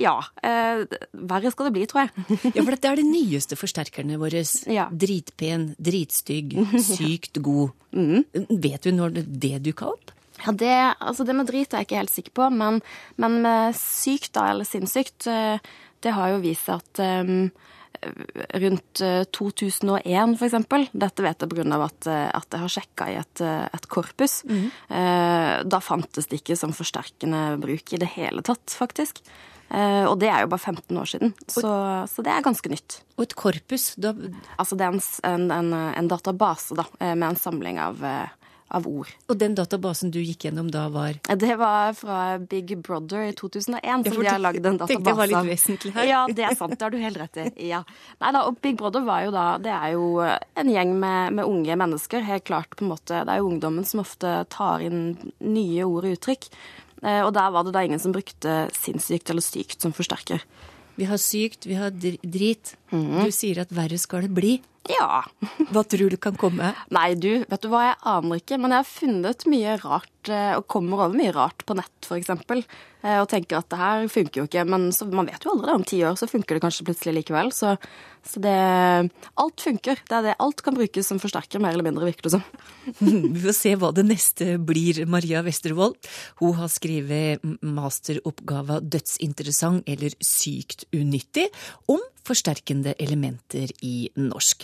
Ja. 0.00 0.16
Eh, 0.42 0.84
verre 1.12 1.52
skal 1.52 1.68
det 1.68 1.74
bli, 1.76 1.86
tror 1.90 2.04
jeg. 2.04 2.52
ja, 2.52 2.62
for 2.62 2.72
dette 2.74 2.92
er 2.92 3.00
de 3.00 3.06
nyeste 3.08 3.58
forsterkerne 3.58 4.18
våre. 4.20 4.44
Ja. 4.70 4.88
Dritpen, 4.92 5.72
dritstygg, 5.82 6.56
sykt 6.92 7.42
god. 7.42 7.74
Mm. 7.92 8.24
Vet 8.62 8.86
du 8.86 8.94
når 8.94 9.22
det 9.26 9.58
dukka 9.66 9.92
opp? 9.92 10.14
Ja, 10.42 10.52
det, 10.52 10.76
altså 10.98 11.26
det 11.26 11.36
med 11.38 11.50
drit 11.50 11.72
er 11.72 11.82
jeg 11.82 11.90
ikke 11.90 12.00
helt 12.00 12.14
sikker 12.14 12.34
på, 12.38 12.48
men, 12.54 12.80
men 13.20 13.42
med 13.44 13.76
sykt, 13.78 14.32
da, 14.36 14.48
eller 14.52 14.66
sinnssykt, 14.66 15.28
eh, 15.30 15.60
det 16.02 16.16
har 16.16 16.32
jo 16.32 16.42
vist 16.42 16.66
seg 16.66 16.82
at 16.82 17.02
um, 17.22 17.52
rundt 18.58 19.02
2001 19.36 20.02
eh, 20.02 20.32
f.eks. 20.34 20.90
Dette 20.90 21.22
vet 21.22 21.44
jeg 21.44 21.52
pga. 21.52 21.78
At, 21.84 22.08
at 22.10 22.56
jeg 22.56 22.62
har 22.64 22.72
sjekka 22.74 23.06
i 23.12 23.14
et, 23.20 23.42
et 23.46 23.86
korpus. 23.86 24.40
Mm. 24.50 24.66
Eh, 24.98 25.54
da 25.62 25.82
fantes 25.84 26.26
det 26.26 26.40
ikke 26.40 26.58
som 26.58 26.74
forsterkende 26.74 27.60
bruk 27.62 27.94
i 27.94 28.02
det 28.02 28.10
hele 28.16 28.42
tatt, 28.42 28.74
faktisk. 28.74 29.22
Og 29.72 30.18
det 30.20 30.28
er 30.28 30.42
jo 30.42 30.50
bare 30.52 30.60
15 30.74 30.98
år 31.00 31.08
siden, 31.08 31.30
så, 31.48 31.70
så 32.04 32.20
det 32.20 32.28
er 32.28 32.42
ganske 32.44 32.68
nytt. 32.68 32.98
Og 33.16 33.22
et 33.24 33.32
korpus, 33.40 33.86
da 33.96 34.10
Altså 34.60 34.76
det 34.76 34.84
er 34.84 34.98
en, 35.30 35.46
en, 35.48 35.70
en 35.72 36.10
database, 36.12 36.76
da, 36.76 36.84
med 37.00 37.24
en 37.30 37.38
samling 37.40 37.80
av 37.80 38.02
av 38.72 38.86
ord. 38.88 39.10
Og 39.28 39.38
den 39.38 39.54
databasen 39.58 40.12
du 40.12 40.18
gikk 40.22 40.46
gjennom 40.46 40.70
da 40.72 40.86
var? 40.92 41.18
Det 41.28 41.56
var 41.60 41.92
fra 41.98 42.38
Big 42.38 42.74
Brother 42.80 43.28
i 43.28 43.32
2001, 43.36 43.78
ja, 43.84 43.98
som 44.00 44.22
de 44.22 44.28
har 44.28 44.42
lagd 44.42 44.66
en 44.66 44.80
database 44.80 45.04
det 45.06 45.16
var 45.18 45.30
litt 45.30 45.50
vesentlig 45.52 45.94
her. 45.96 46.08
Ja, 46.08 46.22
det 46.28 46.46
er 46.48 46.56
sant. 46.58 46.76
Det 46.78 46.86
har 46.86 46.94
du 46.94 47.00
helt 47.02 47.20
rett 47.20 47.40
i. 47.44 47.48
Ja. 47.68 47.82
Nei 48.22 48.32
da, 48.34 48.44
og 48.48 48.60
Big 48.64 48.78
Brother 48.80 49.04
var 49.06 49.26
jo 49.26 49.32
da 49.34 49.46
Det 49.62 49.72
er 49.72 49.94
jo 49.94 50.06
en 50.22 50.72
gjeng 50.72 50.94
med, 50.96 51.36
med, 51.38 51.44
unge 51.44 51.76
mennesker. 51.84 52.24
Helt 52.26 52.46
klart 52.48 52.76
på 52.76 52.86
en 52.86 52.92
måte 52.94 53.22
Det 53.26 53.34
er 53.34 53.42
jo 53.42 53.50
ungdommen 53.50 53.86
som 53.88 54.02
ofte 54.02 54.34
tar 54.52 54.84
inn 54.84 55.02
nye 55.44 55.86
ord 55.88 56.08
og 56.08 56.16
uttrykk. 56.16 56.48
Eh, 57.02 57.22
og 57.22 57.32
der 57.36 57.52
var 57.54 57.66
det 57.66 57.74
da 57.74 57.82
ingen 57.84 58.02
som 58.02 58.14
brukte 58.14 58.66
sinnssykt 58.76 59.32
eller 59.32 59.44
sykt 59.44 59.82
som 59.82 59.94
forsterker. 59.94 60.44
Vi 60.94 61.08
har 61.08 61.20
sykt, 61.20 61.66
vi 61.66 61.78
har 61.78 61.90
drit. 61.90 62.76
Mm. 62.92 63.24
Du 63.24 63.32
sier 63.34 63.62
at 63.62 63.72
verre 63.74 63.98
skal 64.00 64.26
det 64.26 64.34
bli. 64.36 64.58
Ja. 64.90 65.22
Hva 65.70 65.82
tror 65.86 66.10
du 66.10 66.18
kan 66.20 66.38
komme? 66.38 66.72
Nei, 66.94 67.12
du, 67.14 67.44
vet 67.48 67.62
du 67.62 67.68
hva, 67.70 67.84
jeg 67.90 67.98
aner 68.12 68.40
ikke. 68.40 68.58
Men 68.58 68.74
jeg 68.74 68.82
har 68.82 68.88
funnet 68.90 69.44
mye 69.50 69.76
rart, 69.84 70.30
eh, 70.30 70.54
og 70.58 70.66
kommer 70.72 71.04
over 71.06 71.18
mye 71.18 71.34
rart 71.36 71.62
på 71.68 71.76
nett, 71.78 72.08
f.eks. 72.08 72.32
Eh, 73.02 73.18
og 73.18 73.26
tenker 73.30 73.58
at 73.58 73.68
det 73.72 73.80
her 73.80 74.06
funker 74.12 74.42
jo 74.42 74.48
ikke. 74.48 74.64
Men 74.68 74.90
så, 74.94 75.06
man 75.10 75.28
vet 75.30 75.44
jo 75.44 75.54
aldri. 75.54 75.74
Om 75.74 75.86
ti 75.88 75.98
år 76.06 76.16
så 76.18 76.30
funker 76.30 76.56
det 76.56 76.64
kanskje 76.64 76.86
plutselig 76.86 77.16
likevel. 77.18 77.50
Så, 77.54 77.74
så 78.26 78.42
det 78.42 78.54
Alt 79.42 79.64
funker. 79.64 80.02
Det 80.08 80.18
er 80.18 80.28
det. 80.28 80.36
Alt 80.42 80.62
kan 80.64 80.76
brukes 80.76 81.10
som 81.10 81.20
forsterker, 81.22 81.62
mer 81.62 81.74
eller 81.74 81.86
mindre, 81.86 82.06
virker 82.08 82.28
det 82.28 82.34
som. 82.36 82.44
Vi 83.34 83.42
får 83.42 83.58
se 83.58 83.74
hva 83.78 83.92
det 83.96 84.06
neste 84.06 84.56
blir, 84.62 85.02
Maria 85.10 85.42
Westervold. 85.46 85.98
Hun 86.42 86.56
har 86.60 86.70
skrevet 86.72 87.42
masteroppgava 87.62 88.80
'Dødsinteressant 88.82 89.88
eller 89.90 90.14
sykt 90.22 90.86
unyttig' 90.94 91.50
om 91.90 92.02
forsterkende 92.26 92.94
elementer 93.02 93.72
i 93.82 94.10
norsk. 94.14 94.62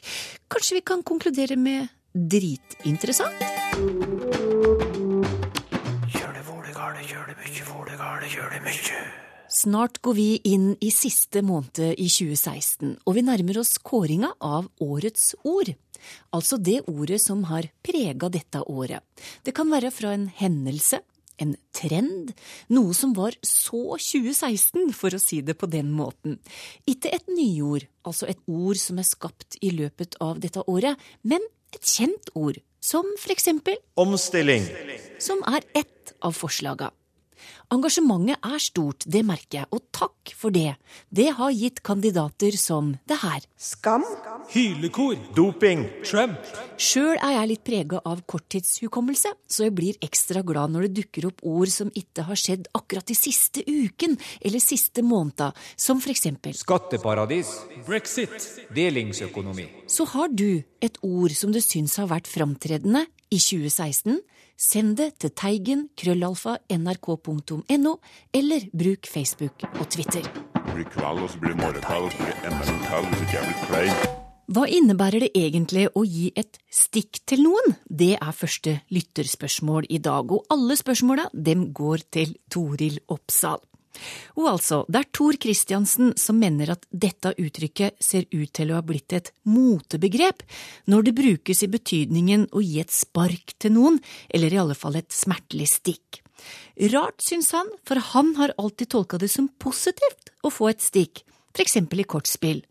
Kanskje 0.50 0.78
vi 0.78 0.86
kan 0.86 1.02
konkludere 1.02 1.58
med 1.58 1.90
dritinteressant? 2.14 4.86
Mye. 8.64 9.00
Snart 9.48 10.02
går 10.04 10.14
vi 10.14 10.28
inn 10.44 10.74
i 10.84 10.90
siste 10.92 11.40
måned 11.40 11.80
i 11.80 12.06
2016, 12.12 12.98
og 13.08 13.14
vi 13.16 13.24
nærmer 13.24 13.62
oss 13.62 13.78
kåringa 13.80 14.34
av 14.44 14.68
årets 14.84 15.32
ord. 15.48 15.70
Altså 16.36 16.58
det 16.60 16.82
ordet 16.90 17.22
som 17.24 17.46
har 17.48 17.70
prega 17.84 18.28
dette 18.28 18.60
året. 18.68 19.00
Det 19.42 19.54
kan 19.56 19.72
være 19.72 19.90
fra 19.94 20.12
en 20.12 20.28
hendelse, 20.36 21.00
en 21.40 21.54
trend, 21.72 22.34
noe 22.74 22.92
som 22.92 23.14
var 23.16 23.38
så 23.40 23.96
2016, 23.96 24.92
for 24.92 25.16
å 25.16 25.22
si 25.22 25.40
det 25.40 25.56
på 25.56 25.70
den 25.70 25.94
måten. 25.96 26.36
Ikke 26.84 27.14
et 27.14 27.30
nyord, 27.32 27.88
altså 28.04 28.28
et 28.28 28.42
ord 28.44 28.76
som 28.76 29.00
er 29.00 29.08
skapt 29.08 29.56
i 29.64 29.72
løpet 29.72 30.18
av 30.24 30.42
dette 30.44 30.66
året, 30.68 31.00
men 31.22 31.40
et 31.72 31.84
kjent 31.84 32.32
ord, 32.36 32.60
som 32.84 33.06
for 33.16 33.32
eksempel 33.32 33.80
Omstilling, 33.98 34.68
som 35.22 35.40
er 35.48 35.64
ett 35.78 36.12
av 36.20 36.36
forslaga. 36.36 36.92
Engasjementet 37.74 38.40
er 38.44 38.62
stort, 38.62 39.04
det 39.06 39.24
merker 39.26 39.60
jeg, 39.60 39.68
og 39.74 39.84
takk 39.94 40.32
for 40.38 40.54
det. 40.54 40.74
Det 41.10 41.28
har 41.38 41.54
gitt 41.54 41.82
kandidater 41.86 42.56
som 42.58 42.94
det 43.08 43.18
her. 43.22 43.44
Skam. 43.58 44.04
Hylekor. 44.52 45.16
Doping. 45.36 45.84
Trump. 46.06 46.38
Sjøl 46.80 47.16
er 47.16 47.34
jeg 47.36 47.50
litt 47.52 47.64
prega 47.66 48.00
av 48.08 48.22
korttidshukommelse, 48.28 49.34
så 49.48 49.66
jeg 49.66 49.76
blir 49.76 49.98
ekstra 50.04 50.44
glad 50.46 50.74
når 50.74 50.88
det 50.88 51.02
dukker 51.02 51.28
opp 51.30 51.44
ord 51.48 51.72
som 51.72 51.92
ikke 51.96 52.26
har 52.28 52.38
skjedd 52.38 52.70
akkurat 52.78 53.08
de 53.08 53.16
siste 53.18 53.64
uken 53.66 54.16
eller 54.40 54.62
siste 54.62 55.04
måneda, 55.04 55.50
som 55.76 56.02
for 56.02 56.14
eksempel 56.14 56.56
Skatteparadis. 56.56 57.50
Brexit. 57.86 58.34
Delingsøkonomi. 58.74 59.68
Så 59.90 60.06
har 60.14 60.32
du 60.32 60.62
et 60.84 60.98
ord 61.04 61.34
som 61.36 61.52
du 61.52 61.60
syns 61.64 61.98
har 62.00 62.08
vært 62.10 62.30
framtredende 62.30 63.04
i 63.28 63.40
2016 63.40 64.20
Send 64.58 64.96
det 64.98 65.12
til 65.22 65.30
teigen 65.38 65.84
krøllalfa 65.94 66.56
nrk.no, 66.74 67.92
eller 68.34 68.64
bruk 68.74 69.06
Facebook 69.06 69.62
og 69.68 69.84
Twitter. 69.86 70.26
Hva 74.48 74.64
innebærer 74.66 75.22
det 75.22 75.30
egentlig 75.38 75.86
å 75.94 76.02
gi 76.02 76.32
et 76.34 76.58
stikk 76.74 77.22
til 77.30 77.44
noen? 77.46 77.78
Det 77.86 78.16
er 78.18 78.34
første 78.34 78.80
lytterspørsmål 78.90 79.86
i 79.94 80.02
dag, 80.02 80.26
og 80.26 80.50
alle 80.50 80.74
spørsmåla 80.80 81.30
dem 81.32 81.68
går 81.70 82.08
til 82.18 82.34
Toril 82.50 82.98
Oppsal. 83.14 83.62
Og 84.36 84.48
altså, 84.52 84.82
det 84.88 85.02
er 85.02 85.10
Tor 85.14 85.38
Christiansen 85.40 86.14
som 86.20 86.38
mener 86.40 86.74
at 86.74 86.86
dette 86.90 87.34
uttrykket 87.38 87.98
ser 88.02 88.28
ut 88.32 88.52
til 88.54 88.72
å 88.72 88.78
ha 88.78 88.84
blitt 88.86 89.14
et 89.16 89.32
motebegrep 89.48 90.44
når 90.90 91.08
det 91.08 91.16
brukes 91.18 91.64
i 91.64 91.72
betydningen 91.72 92.48
å 92.52 92.62
gi 92.64 92.80
et 92.82 92.94
spark 92.94 93.56
til 93.58 93.76
noen, 93.76 94.00
eller 94.32 94.54
i 94.54 94.62
alle 94.62 94.78
fall 94.78 94.98
et 95.00 95.12
smertelig 95.14 95.70
stikk. 95.74 96.22
Rart, 96.92 97.20
syns 97.24 97.50
han, 97.56 97.70
for 97.86 97.98
han 98.12 98.34
har 98.38 98.54
alltid 98.58 98.92
tolka 98.94 99.18
det 99.18 99.30
som 99.32 99.50
positivt 99.58 100.30
å 100.46 100.52
få 100.54 100.70
et 100.70 100.84
stikk, 100.84 101.24
for 101.50 101.64
eksempel 101.64 102.04
i 102.04 102.06
kortspill. 102.08 102.62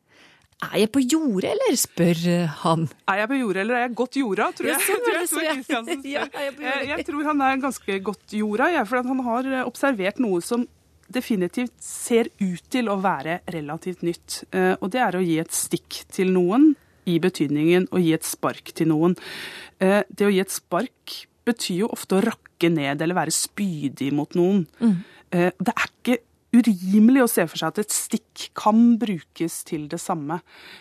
Er 0.58 0.80
jeg 0.82 0.90
på 0.90 1.04
jordet, 1.04 1.52
eller, 1.52 1.76
spør 1.78 2.22
han. 2.64 2.88
Er 3.12 3.20
jeg 3.22 3.30
på 3.30 3.38
jordet, 3.38 3.62
eller 3.62 3.78
er 3.78 3.84
jeg 3.84 3.92
godt 4.00 4.18
jorda, 4.18 4.48
tror 4.58 4.70
jeg. 4.72 4.86
Sånn 4.88 5.04
jeg, 5.06 5.28
tror 5.28 5.44
jeg, 6.10 6.88
jeg, 6.90 7.06
tror 7.06 7.28
han 7.30 7.44
er 7.46 7.60
ganske 7.62 8.00
godt 8.08 8.34
jorda, 8.40 8.72
for 8.90 9.12
han 9.12 9.22
har 9.28 9.52
observert 9.68 10.24
noe 10.24 10.42
som 10.42 10.66
definitivt 11.14 11.76
ser 11.84 12.30
ut 12.42 12.64
til 12.72 12.90
å 12.92 12.98
være 13.04 13.42
relativt 13.54 14.04
nytt. 14.06 14.42
Eh, 14.52 14.76
og 14.80 14.92
det 14.94 15.02
er 15.04 15.18
å 15.18 15.24
gi 15.24 15.40
et 15.42 15.56
stikk 15.56 16.04
til 16.14 16.34
noen, 16.36 16.74
i 17.08 17.22
betydningen 17.24 17.88
å 17.96 18.02
gi 18.04 18.12
et 18.18 18.28
spark 18.28 18.74
til 18.76 18.90
noen. 18.92 19.16
Eh, 19.80 20.02
det 20.10 20.28
å 20.28 20.32
gi 20.34 20.42
et 20.44 20.52
spark 20.52 21.14
betyr 21.48 21.86
jo 21.86 21.92
ofte 21.96 22.18
å 22.18 22.24
rakke 22.26 22.68
ned 22.74 23.02
eller 23.04 23.16
være 23.16 23.36
spydig 23.36 24.10
mot 24.16 24.36
noen. 24.36 24.66
Mm. 24.82 24.98
Eh, 25.32 25.54
det 25.56 25.76
er 25.76 25.88
ikke 25.88 26.18
urimelig 26.58 27.24
å 27.24 27.30
se 27.32 27.46
for 27.48 27.60
seg 27.60 27.72
at 27.72 27.80
et 27.86 27.96
stikk 27.96 28.50
kan 28.58 28.98
brukes 29.00 29.62
til 29.68 29.86
det 29.92 30.00
samme. 30.02 30.40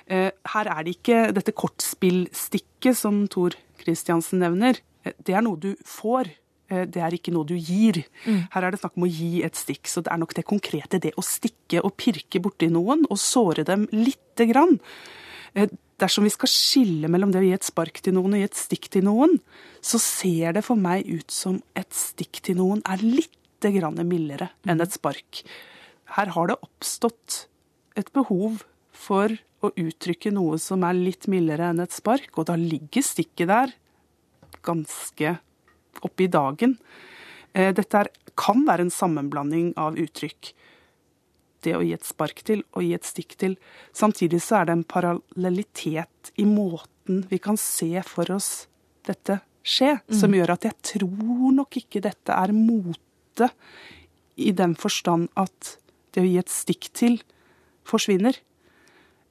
Her 0.09 0.71
er 0.73 0.87
det 0.87 0.95
ikke 0.95 1.19
dette 1.37 1.53
kortspillstikket 1.53 2.97
som 2.97 3.25
Tor 3.29 3.59
Kristiansen 3.83 4.41
nevner. 4.41 4.79
Det 5.03 5.35
er 5.35 5.43
noe 5.45 5.59
du 5.61 5.75
får 5.85 6.31
det 6.69 7.03
er 7.03 7.15
ikke 7.15 7.35
noe 7.35 7.47
du 7.47 7.55
gir. 7.55 8.01
Mm. 8.27 8.41
Her 8.55 8.67
er 8.67 8.75
det 8.75 8.81
snakk 8.81 8.97
om 8.99 9.07
å 9.07 9.11
gi 9.11 9.43
et 9.47 9.59
stikk. 9.59 9.87
Så 9.91 10.03
det 10.03 10.13
er 10.13 10.21
nok 10.23 10.35
det 10.37 10.47
konkrete, 10.49 11.01
det 11.03 11.15
å 11.19 11.25
stikke 11.25 11.83
og 11.87 11.95
pirke 12.01 12.43
borti 12.43 12.71
noen 12.73 13.05
og 13.07 13.21
såre 13.23 13.67
dem 13.67 13.87
lite 13.95 14.49
grann. 14.51 14.79
Eh, 15.57 15.71
dersom 16.01 16.27
vi 16.27 16.35
skal 16.35 16.51
skille 16.53 17.11
mellom 17.13 17.33
det 17.33 17.41
å 17.41 17.47
gi 17.47 17.55
et 17.57 17.67
spark 17.67 18.03
til 18.05 18.17
noen 18.17 18.37
og 18.37 18.43
gi 18.43 18.49
et 18.51 18.59
stikk 18.59 18.91
til 18.93 19.07
noen, 19.07 19.39
så 19.81 20.01
ser 20.03 20.57
det 20.59 20.65
for 20.67 20.79
meg 20.81 21.09
ut 21.09 21.33
som 21.33 21.61
et 21.79 21.93
stikk 21.97 22.43
til 22.45 22.59
noen 22.61 22.83
er 22.89 23.03
lite 23.05 23.73
grann 23.73 24.01
mildere 24.09 24.51
enn 24.69 24.83
et 24.85 24.97
spark. 24.99 25.43
Her 26.19 26.35
har 26.37 26.51
det 26.51 26.59
oppstått 26.61 27.47
et 27.97 28.13
behov 28.15 28.63
for 28.93 29.33
å 29.65 29.73
uttrykke 29.73 30.31
noe 30.35 30.61
som 30.61 30.85
er 30.87 30.99
litt 30.99 31.27
mildere 31.33 31.71
enn 31.73 31.81
et 31.83 31.95
spark, 31.95 32.29
og 32.37 32.51
da 32.51 32.59
ligger 32.61 33.05
stikket 33.05 33.49
der 33.51 33.73
ganske 34.67 35.39
oppe 36.05 36.27
i 36.27 36.31
dagen. 36.33 36.77
Eh, 37.57 37.73
dette 37.75 38.05
er, 38.05 38.13
kan 38.37 38.65
være 38.67 38.87
en 38.87 38.93
sammenblanding 38.93 39.73
av 39.81 39.99
uttrykk. 40.01 40.53
Det 41.65 41.75
å 41.75 41.83
gi 41.83 41.95
et 41.97 42.07
spark 42.07 42.43
til 42.47 42.63
og 42.77 42.85
gi 42.85 42.93
et 42.95 43.09
stikk 43.09 43.37
til. 43.41 43.57
Samtidig 43.97 44.43
så 44.45 44.61
er 44.61 44.69
det 44.69 44.77
en 44.77 44.87
parallellitet 44.87 46.33
i 46.37 46.47
måten 46.49 47.25
vi 47.31 47.41
kan 47.43 47.59
se 47.61 47.91
for 48.07 48.31
oss 48.35 48.67
dette 49.07 49.41
skje, 49.67 49.97
mm. 49.99 50.17
som 50.21 50.35
gjør 50.35 50.55
at 50.55 50.67
jeg 50.69 50.77
tror 50.95 51.55
nok 51.57 51.79
ikke 51.81 52.03
dette 52.05 52.35
er 52.35 52.55
mote 52.55 53.51
i 54.37 54.53
den 54.55 54.77
forstand 54.79 55.31
at 55.39 55.77
det 56.15 56.23
å 56.23 56.29
gi 56.29 56.37
et 56.41 56.53
stikk 56.53 56.91
til 56.97 57.19
forsvinner. 57.87 58.37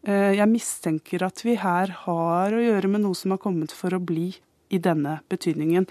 Eh, 0.05 0.35
jeg 0.37 0.49
mistenker 0.51 1.25
at 1.25 1.41
vi 1.45 1.57
her 1.61 1.93
har 2.05 2.55
å 2.55 2.63
gjøre 2.63 2.91
med 2.91 3.05
noe 3.05 3.17
som 3.17 3.33
har 3.33 3.41
kommet 3.41 3.73
for 3.73 3.95
å 3.95 4.01
bli 4.01 4.33
i 4.75 4.81
denne 4.81 5.19
betydningen. 5.31 5.87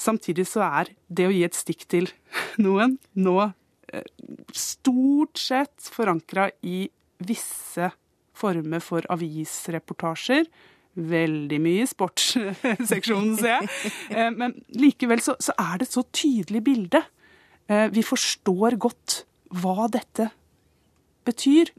Samtidig 0.00 0.46
så 0.50 0.64
er 0.66 0.92
det 1.08 1.28
å 1.28 1.34
gi 1.34 1.44
et 1.46 1.58
stikk 1.58 1.86
til 1.92 2.10
noen 2.64 2.98
nå 3.18 3.38
eh, 3.44 4.06
stort 4.56 5.40
sett 5.40 5.90
forankra 5.92 6.50
i 6.66 6.84
visse 7.22 7.92
former 8.36 8.82
for 8.82 9.06
avisreportasjer. 9.12 10.46
Veldig 10.92 11.58
mye 11.64 11.86
i 11.86 11.88
sportsseksjonen, 11.88 13.36
ser 13.40 13.54
jeg. 13.54 13.70
Eh, 14.12 14.30
men 14.34 14.56
likevel 14.76 15.22
så, 15.24 15.36
så 15.40 15.54
er 15.56 15.80
det 15.80 15.88
et 15.88 15.98
så 15.98 16.06
tydelig 16.12 16.64
bilde. 16.66 17.02
Vi 17.72 18.02
forstår 18.04 18.74
godt 18.82 19.22
hva 19.62 19.86
dette 19.88 20.26
betyr. 21.24 21.70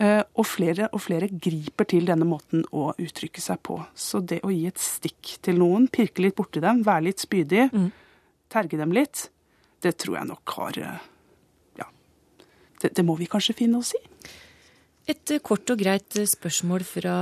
Eh, 0.00 0.22
og 0.40 0.46
flere 0.48 0.88
og 0.96 1.02
flere 1.04 1.28
griper 1.28 1.86
til 1.90 2.06
denne 2.08 2.24
måten 2.24 2.64
å 2.72 2.90
uttrykke 2.96 3.42
seg 3.44 3.60
på. 3.66 3.76
Så 3.92 4.22
det 4.24 4.40
å 4.46 4.52
gi 4.52 4.64
et 4.70 4.80
stikk 4.80 5.36
til 5.44 5.60
noen, 5.60 5.88
pirke 5.92 6.24
litt 6.24 6.36
borti 6.38 6.62
dem, 6.64 6.80
være 6.86 7.10
litt 7.10 7.20
spydig, 7.22 7.66
mm. 7.70 7.90
terge 8.52 8.80
dem 8.80 8.94
litt, 8.96 9.26
det 9.84 9.96
tror 10.00 10.20
jeg 10.20 10.30
nok 10.30 10.56
har 10.56 10.78
eh, 10.80 11.04
Ja. 11.82 11.90
Det, 12.80 12.94
det 12.96 13.04
må 13.04 13.18
vi 13.20 13.28
kanskje 13.30 13.58
finne 13.58 13.82
oss 13.82 13.92
i. 13.98 14.02
Et 15.12 15.34
eh, 15.34 15.42
kort 15.44 15.68
og 15.74 15.84
greit 15.84 16.16
spørsmål 16.16 16.86
fra 16.88 17.16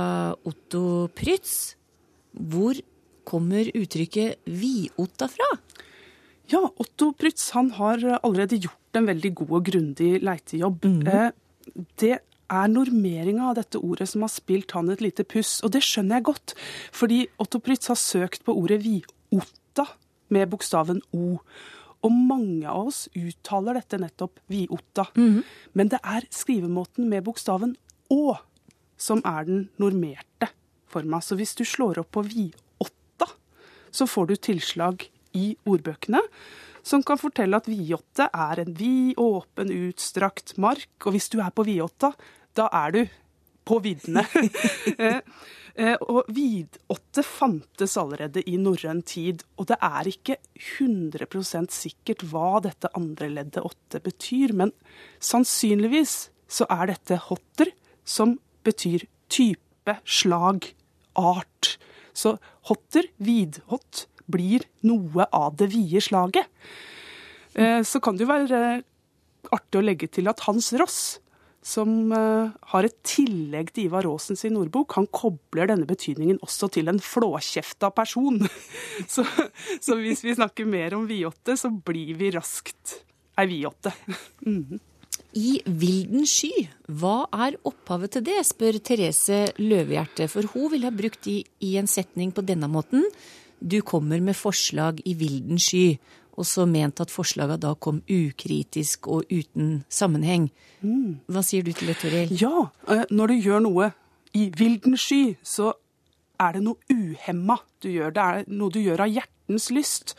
Otto 0.47 1.11
Prytz. 1.17 1.75
Hvor 2.31 2.79
kommer 3.27 3.67
uttrykket 3.75 4.47
'vi-Otta' 4.47 5.27
fra? 5.29 5.51
Ja, 6.47 6.63
Otto 6.79 7.11
Prytz 7.11 7.51
han 7.51 7.73
har 7.75 7.99
allerede 8.23 8.57
gjort 8.57 8.97
en 8.97 9.07
veldig 9.11 9.35
god 9.43 9.51
og 9.59 9.65
grundig 9.67 10.11
leitejobb. 10.23 10.85
Mm. 10.87 11.31
Det 11.99 12.19
er 12.51 12.71
normeringa 12.71 13.49
av 13.51 13.57
dette 13.59 13.79
ordet 13.79 14.09
som 14.11 14.25
har 14.25 14.31
spilt 14.33 14.73
han 14.75 14.91
et 14.91 15.03
lite 15.03 15.25
puss. 15.27 15.59
Og 15.65 15.73
det 15.75 15.83
skjønner 15.85 16.19
jeg 16.19 16.27
godt, 16.29 16.55
fordi 16.95 17.21
Otto 17.41 17.61
Pritz 17.63 17.91
har 17.91 17.99
søkt 17.99 18.45
på 18.47 18.55
ordet 18.57 18.81
viotta 18.83 19.87
med 20.31 20.51
bokstaven 20.51 21.01
O. 21.15 21.37
Og 22.01 22.11
mange 22.11 22.65
av 22.67 22.89
oss 22.89 23.05
uttaler 23.13 23.77
dette 23.77 23.99
nettopp 24.01 24.39
viotta. 24.49 25.07
Mm 25.15 25.29
-hmm. 25.29 25.43
Men 25.73 25.87
det 25.87 25.99
er 26.03 26.27
skrivemåten 26.29 27.09
med 27.09 27.23
bokstaven 27.23 27.75
Å 28.09 28.37
som 28.97 29.21
er 29.25 29.45
den 29.45 29.69
normerte 29.77 30.49
forma. 30.87 31.21
Så 31.21 31.35
hvis 31.35 31.55
du 31.55 31.63
slår 31.65 31.99
opp 31.99 32.11
på 32.11 32.21
viotta, 32.21 33.27
så 33.91 34.07
får 34.07 34.25
du 34.27 34.35
tilslag 34.35 35.09
i 35.33 35.55
ordbøkene 35.65 36.19
som 36.83 37.03
kan 37.05 37.19
fortelle 37.21 37.57
at 37.57 37.69
Viotte 37.69 38.27
er 38.33 38.61
en 38.63 38.73
vid, 38.77 39.17
åpen, 39.21 39.71
utstrakt 39.89 40.55
mark. 40.61 40.89
Og 41.05 41.15
hvis 41.15 41.29
du 41.29 41.39
er 41.41 41.53
på 41.53 41.65
vidåtta, 41.67 42.13
da 42.57 42.67
er 42.83 42.95
du 42.95 43.01
på 43.67 43.81
viddene. 43.83 44.25
Eh, 45.01 45.21
eh, 45.87 46.01
og 46.11 46.27
vidåtte 46.35 47.23
fantes 47.23 47.93
allerede 47.97 48.41
i 48.43 48.57
norrøn 48.59 48.99
tid, 49.07 49.45
og 49.55 49.69
det 49.69 49.77
er 49.81 50.09
ikke 50.11 50.35
100% 50.59 51.71
sikkert 51.71 52.25
hva 52.27 52.59
dette 52.65 52.91
andre 52.97 53.29
leddet 53.31 53.63
åtte 53.63 54.01
betyr, 54.03 54.51
men 54.59 54.73
sannsynligvis 55.23 56.15
så 56.51 56.67
er 56.75 56.91
dette 56.91 57.21
hotter, 57.29 57.71
som 58.03 58.35
betyr 58.67 59.07
type, 59.31 59.95
slag, 60.03 60.67
art. 61.17 61.77
Så 62.13 62.35
hotter, 62.67 63.07
vidhott, 63.23 64.05
blir 64.27 64.67
noe 64.85 65.25
av 65.31 65.55
det 65.59 65.71
vide 65.71 66.03
slaget. 66.03 66.51
Eh, 67.55 67.81
så 67.87 68.03
kan 68.03 68.19
det 68.19 68.27
jo 68.27 68.33
være 68.35 68.61
artig 69.55 69.79
å 69.79 69.87
legge 69.87 70.11
til 70.11 70.29
at 70.29 70.43
Hans 70.45 70.73
Ross 70.77 71.01
som 71.61 72.11
eh, 72.11 72.53
har 72.73 72.87
et 72.87 72.97
tillegg 73.05 73.69
til 73.75 73.87
Ivar 73.87 74.07
Aasen 74.09 74.39
sin 74.39 74.57
ordbok. 74.57 74.95
Han 74.97 75.07
kobler 75.13 75.69
denne 75.69 75.85
betydningen 75.89 76.41
også 76.41 76.71
til 76.73 76.89
en 76.89 77.01
flåkjefta 77.01 77.91
person. 77.95 78.41
Så, 79.11 79.23
så, 79.81 79.95
hvis 79.97 80.21
vi 80.21 80.35
snakker 80.35 80.67
mer 80.69 80.93
om 80.93 81.07
vidåtte, 81.09 81.55
så 81.57 81.71
blir 81.73 82.13
vi 82.19 82.29
raskt 82.35 82.99
ei 83.39 83.49
vidåtte. 83.49 83.93
Mm. 84.41 84.79
I 85.37 85.61
Vilden 85.63 86.25
sky, 86.27 86.65
hva 86.89 87.27
er 87.45 87.55
opphavet 87.67 88.15
til 88.15 88.23
det, 88.25 88.39
spør 88.47 88.79
Therese 88.83 89.53
Løvehjerte. 89.61 90.25
For 90.31 90.49
hun 90.55 90.71
ville 90.73 90.89
ha 90.89 90.95
brukt 90.95 91.21
de 91.27 91.37
i 91.63 91.75
en 91.79 91.87
setning 91.87 92.33
på 92.35 92.43
denne 92.43 92.67
måten. 92.71 93.05
Du 93.61 93.77
kommer 93.85 94.19
med 94.19 94.35
forslag 94.35 94.99
i 95.05 95.13
vilden 95.15 95.61
sky 95.61 95.99
og 96.39 96.47
så 96.47 96.65
ment 96.69 97.01
at 97.03 97.11
forslaga 97.11 97.57
da 97.59 97.73
kom 97.75 98.01
ukritisk 98.09 99.09
og 99.11 99.31
uten 99.31 99.81
sammenheng. 99.91 100.49
Mm. 100.81 101.19
Hva 101.31 101.43
sier 101.45 101.65
du 101.65 101.73
til 101.75 101.91
det, 101.91 101.97
Toril? 102.01 102.33
Ja, 102.39 102.67
eh, 102.87 103.05
når 103.11 103.33
du 103.33 103.47
gjør 103.49 103.63
noe 103.67 103.91
i 104.37 104.47
vilden 104.55 104.97
sky, 104.97 105.35
så 105.43 105.73
er 106.41 106.57
det 106.57 106.63
noe 106.65 106.79
uhemma 106.89 107.59
du 107.83 107.91
gjør. 107.91 108.13
Det 108.15 108.23
er 108.23 108.47
noe 108.49 108.73
du 108.73 108.79
gjør 108.81 109.05
av 109.05 109.11
hjertens 109.11 109.69
lyst. 109.75 110.15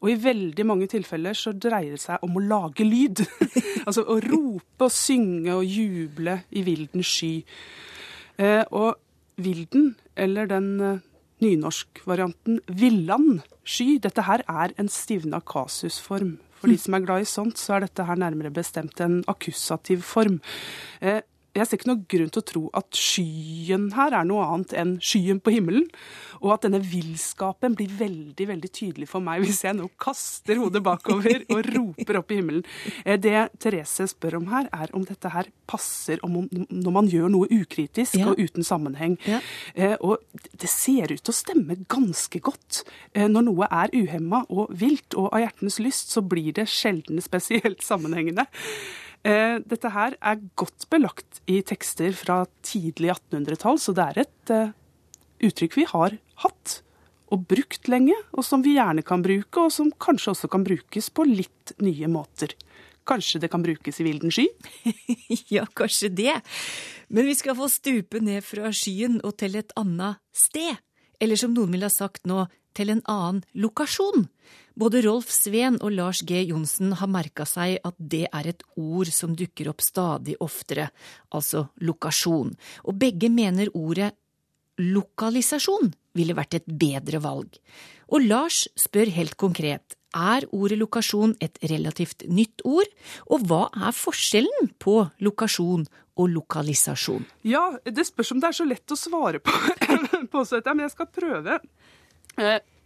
Og 0.00 0.12
i 0.12 0.18
veldig 0.18 0.66
mange 0.66 0.88
tilfeller 0.90 1.36
så 1.36 1.52
dreier 1.52 1.94
det 1.94 2.02
seg 2.02 2.24
om 2.26 2.38
å 2.38 2.44
lage 2.44 2.86
lyd. 2.86 3.22
altså 3.86 4.06
å 4.08 4.18
rope 4.24 4.88
og 4.88 4.94
synge 4.94 5.54
og 5.58 5.68
juble 5.68 6.40
i 6.50 6.64
vilden 6.66 7.04
sky. 7.06 7.34
Eh, 8.40 8.64
og 8.72 8.96
vilden, 9.40 9.94
eller 10.16 10.48
den 10.50 10.72
eh, 10.80 11.06
nynorskvarianten 11.42 12.60
villan 12.80 13.40
sky. 13.64 13.98
Dette 14.02 14.24
her 14.26 14.44
er 14.48 14.74
en 14.78 14.88
stivna 14.92 15.40
kasusform. 15.40 16.38
For 16.60 16.68
de 16.68 16.76
som 16.76 16.94
er 16.96 17.04
glad 17.06 17.24
i 17.24 17.28
sånt, 17.28 17.58
så 17.58 17.78
er 17.78 17.86
dette 17.86 18.04
her 18.04 18.20
nærmere 18.20 18.52
bestemt 18.52 19.00
en 19.00 19.22
akkusativ 19.30 20.02
form. 20.04 20.40
Eh, 21.00 21.22
jeg 21.56 21.66
ser 21.66 21.80
ikke 21.80 21.90
noe 21.90 22.04
grunn 22.10 22.30
til 22.30 22.42
å 22.42 22.46
tro 22.46 22.62
at 22.78 22.96
skyen 22.96 23.88
her 23.96 24.14
er 24.20 24.26
noe 24.28 24.44
annet 24.46 24.74
enn 24.78 24.92
skyen 25.02 25.40
på 25.42 25.54
himmelen. 25.54 25.88
Og 26.40 26.54
at 26.54 26.64
denne 26.66 26.80
villskapen 26.84 27.74
blir 27.76 27.90
veldig 27.98 28.46
veldig 28.48 28.70
tydelig 28.72 29.08
for 29.10 29.24
meg 29.24 29.42
hvis 29.44 29.64
jeg 29.66 29.76
nå 29.76 29.88
kaster 30.00 30.60
hodet 30.60 30.82
bakover 30.84 31.42
og 31.50 31.66
roper 31.74 32.20
opp 32.20 32.30
i 32.32 32.38
himmelen. 32.40 32.62
Eh, 33.04 33.18
det 33.20 33.50
Therese 33.60 34.06
spør 34.12 34.38
om 34.40 34.48
her, 34.52 34.70
er 34.72 34.94
om 34.96 35.04
dette 35.08 35.32
her 35.34 35.50
passer 35.70 36.22
om 36.26 36.38
når 36.50 36.94
man 36.94 37.10
gjør 37.10 37.28
noe 37.34 37.50
ukritisk 37.50 38.18
ja. 38.20 38.30
og 38.30 38.40
uten 38.40 38.66
sammenheng. 38.66 39.18
Ja. 39.28 39.42
Eh, 39.74 39.96
og 40.00 40.22
det 40.54 40.70
ser 40.70 41.12
ut 41.12 41.20
til 41.20 41.34
å 41.34 41.36
stemme 41.36 41.80
ganske 41.90 42.42
godt. 42.46 42.84
Eh, 43.12 43.28
når 43.30 43.48
noe 43.50 43.68
er 43.70 43.94
uhemma 43.96 44.44
og 44.48 44.72
vilt 44.80 45.18
og 45.18 45.32
av 45.34 45.44
hjertens 45.44 45.80
lyst, 45.82 46.14
så 46.14 46.22
blir 46.22 46.54
det 46.56 46.70
sjelden 46.70 47.20
spesielt 47.24 47.84
sammenhengende. 47.84 48.46
Eh, 49.20 49.56
dette 49.68 49.90
her 49.92 50.16
er 50.16 50.44
godt 50.56 50.86
belagt 50.92 51.42
i 51.50 51.60
tekster 51.66 52.14
fra 52.16 52.42
tidlig 52.64 53.12
1800-tall, 53.12 53.80
så 53.80 53.92
det 53.96 54.06
er 54.06 54.22
et 54.22 54.52
uh, 54.54 54.70
uttrykk 55.44 55.76
vi 55.76 55.84
har 55.90 56.16
hatt 56.44 56.78
og 57.30 57.44
brukt 57.50 57.90
lenge, 57.92 58.16
og 58.32 58.46
som 58.46 58.64
vi 58.64 58.74
gjerne 58.78 59.04
kan 59.06 59.22
bruke, 59.22 59.66
og 59.66 59.70
som 59.74 59.92
kanskje 60.02 60.32
også 60.32 60.50
kan 60.50 60.64
brukes 60.66 61.10
på 61.14 61.26
litt 61.28 61.74
nye 61.84 62.08
måter. 62.10 62.56
Kanskje 63.06 63.42
det 63.44 63.50
kan 63.52 63.62
brukes 63.62 64.00
i 64.00 64.06
vilden 64.06 64.32
sky? 64.34 64.48
ja, 65.54 65.66
kanskje 65.78 66.10
det. 66.10 66.34
Men 67.08 67.28
vi 67.28 67.36
skal 67.38 67.56
få 67.58 67.68
stupe 67.70 68.20
ned 68.24 68.44
fra 68.46 68.72
skyen 68.74 69.20
og 69.22 69.36
til 69.40 69.56
et 69.60 69.72
annet 69.78 70.20
sted. 70.36 70.80
Eller 71.20 71.38
som 71.38 71.54
noen 71.54 71.72
ville 71.74 71.86
ha 71.88 71.92
sagt 71.92 72.26
nå, 72.28 72.46
til 72.76 72.92
en 72.92 73.02
annen 73.10 73.40
lokasjon. 73.58 74.28
Både 74.80 75.02
Rolf 75.04 75.28
Sveen 75.28 75.76
og 75.84 75.92
Lars 75.92 76.22
G. 76.24 76.38
Johnsen 76.48 76.94
har 76.96 77.10
merka 77.10 77.44
seg 77.44 77.82
at 77.84 77.96
det 77.98 78.22
er 78.32 78.46
et 78.48 78.62
ord 78.80 79.10
som 79.12 79.34
dukker 79.36 79.68
opp 79.68 79.82
stadig 79.84 80.38
oftere, 80.40 80.86
altså 81.36 81.66
lokasjon, 81.84 82.54
og 82.88 83.00
begge 83.02 83.28
mener 83.28 83.68
ordet 83.76 84.14
lokalisasjon 84.80 85.92
ville 86.16 86.36
vært 86.38 86.56
et 86.62 86.70
bedre 86.80 87.20
valg. 87.20 87.58
Og 88.08 88.24
Lars 88.24 88.62
spør 88.80 89.12
helt 89.18 89.36
konkret, 89.36 89.98
er 90.16 90.48
ordet 90.48 90.80
lokasjon 90.80 91.36
et 91.44 91.60
relativt 91.70 92.24
nytt 92.32 92.64
ord, 92.64 92.88
og 93.28 93.44
hva 93.50 93.62
er 93.76 93.92
forskjellen 93.94 94.72
på 94.80 94.96
lokasjon 95.20 95.84
og 96.16 96.32
lokalisasjon? 96.38 97.28
Ja, 97.44 97.68
det 97.84 98.08
spørs 98.08 98.32
om 98.32 98.40
det 98.40 98.48
er 98.48 98.62
så 98.62 98.66
lett 98.66 98.96
å 98.96 98.98
svare 98.98 99.44
på, 99.44 99.52
på 100.32 100.48
men 100.72 100.86
jeg 100.88 100.96
skal 100.96 101.12
prøve. 101.20 101.60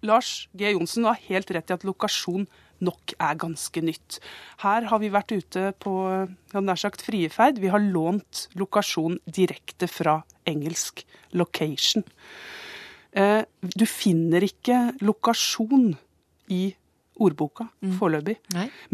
Lars 0.05 0.47
G. 0.53 0.75
Johnsen 0.75 1.09
har 1.09 1.21
helt 1.29 1.51
rett 1.55 1.73
i 1.73 1.77
at 1.77 1.87
lokasjon 1.87 2.47
nok 2.85 3.15
er 3.23 3.39
ganske 3.41 3.83
nytt. 3.85 4.19
Her 4.65 4.89
har 4.91 5.01
vi 5.03 5.13
vært 5.15 5.35
ute 5.35 5.71
på 5.81 5.95
nær 6.55 6.81
sagt 6.81 7.05
frieferd. 7.07 7.61
Vi 7.63 7.73
har 7.73 7.83
lånt 7.83 8.49
lokasjon 8.59 9.19
direkte 9.25 9.89
fra 9.91 10.21
engelsk 10.49 11.05
location. 11.33 12.05
Eh, 13.15 13.43
du 13.63 13.87
finner 13.89 14.45
ikke 14.45 14.97
lokasjon 15.05 15.95
i 16.53 16.65
ordboka 17.23 17.69
mm. 17.79 17.95
foreløpig. 18.01 18.37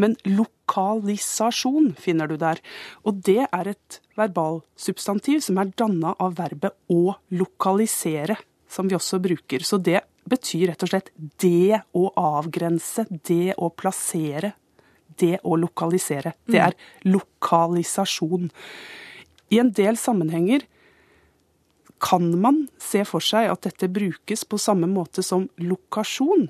Men 0.01 0.15
lokalisasjon 0.29 1.91
finner 1.99 2.29
du 2.29 2.37
der. 2.41 2.61
Og 3.03 3.21
det 3.25 3.47
er 3.47 3.71
et 3.73 3.99
verbalsubstantiv 4.19 5.41
som 5.45 5.57
er 5.61 5.73
danna 5.77 6.13
av 6.21 6.37
verbet 6.37 6.77
å 6.93 7.15
lokalisere, 7.33 8.37
som 8.69 8.87
vi 8.87 8.95
også 8.95 9.19
bruker. 9.23 9.65
Så 9.65 9.81
det 9.81 10.03
betyr 10.29 10.71
rett 10.71 10.83
og 10.85 10.91
slett 10.91 11.11
det 11.41 11.81
å 11.97 12.09
avgrense, 12.19 13.05
det 13.09 13.55
å 13.57 13.69
plassere, 13.69 14.53
det 15.19 15.39
å 15.43 15.57
lokalisere. 15.59 16.35
Det 16.45 16.59
mm. 16.59 16.67
er 16.67 17.09
lokalisasjon. 17.09 18.49
I 19.51 19.59
en 19.59 19.71
del 19.75 19.97
sammenhenger 19.99 20.65
kan 22.01 22.31
man 22.41 22.65
se 22.81 23.03
for 23.05 23.21
seg 23.23 23.51
at 23.51 23.67
dette 23.67 23.91
brukes 23.91 24.45
på 24.49 24.57
samme 24.61 24.89
måte 24.89 25.23
som 25.25 25.45
lokasjon. 25.61 26.47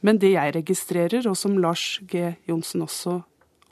Men 0.00 0.18
det 0.22 0.32
jeg 0.34 0.54
registrerer, 0.54 1.26
og 1.30 1.36
som 1.38 1.58
Lars 1.58 2.00
G. 2.10 2.32
Johnsen 2.48 2.82
også 2.86 3.20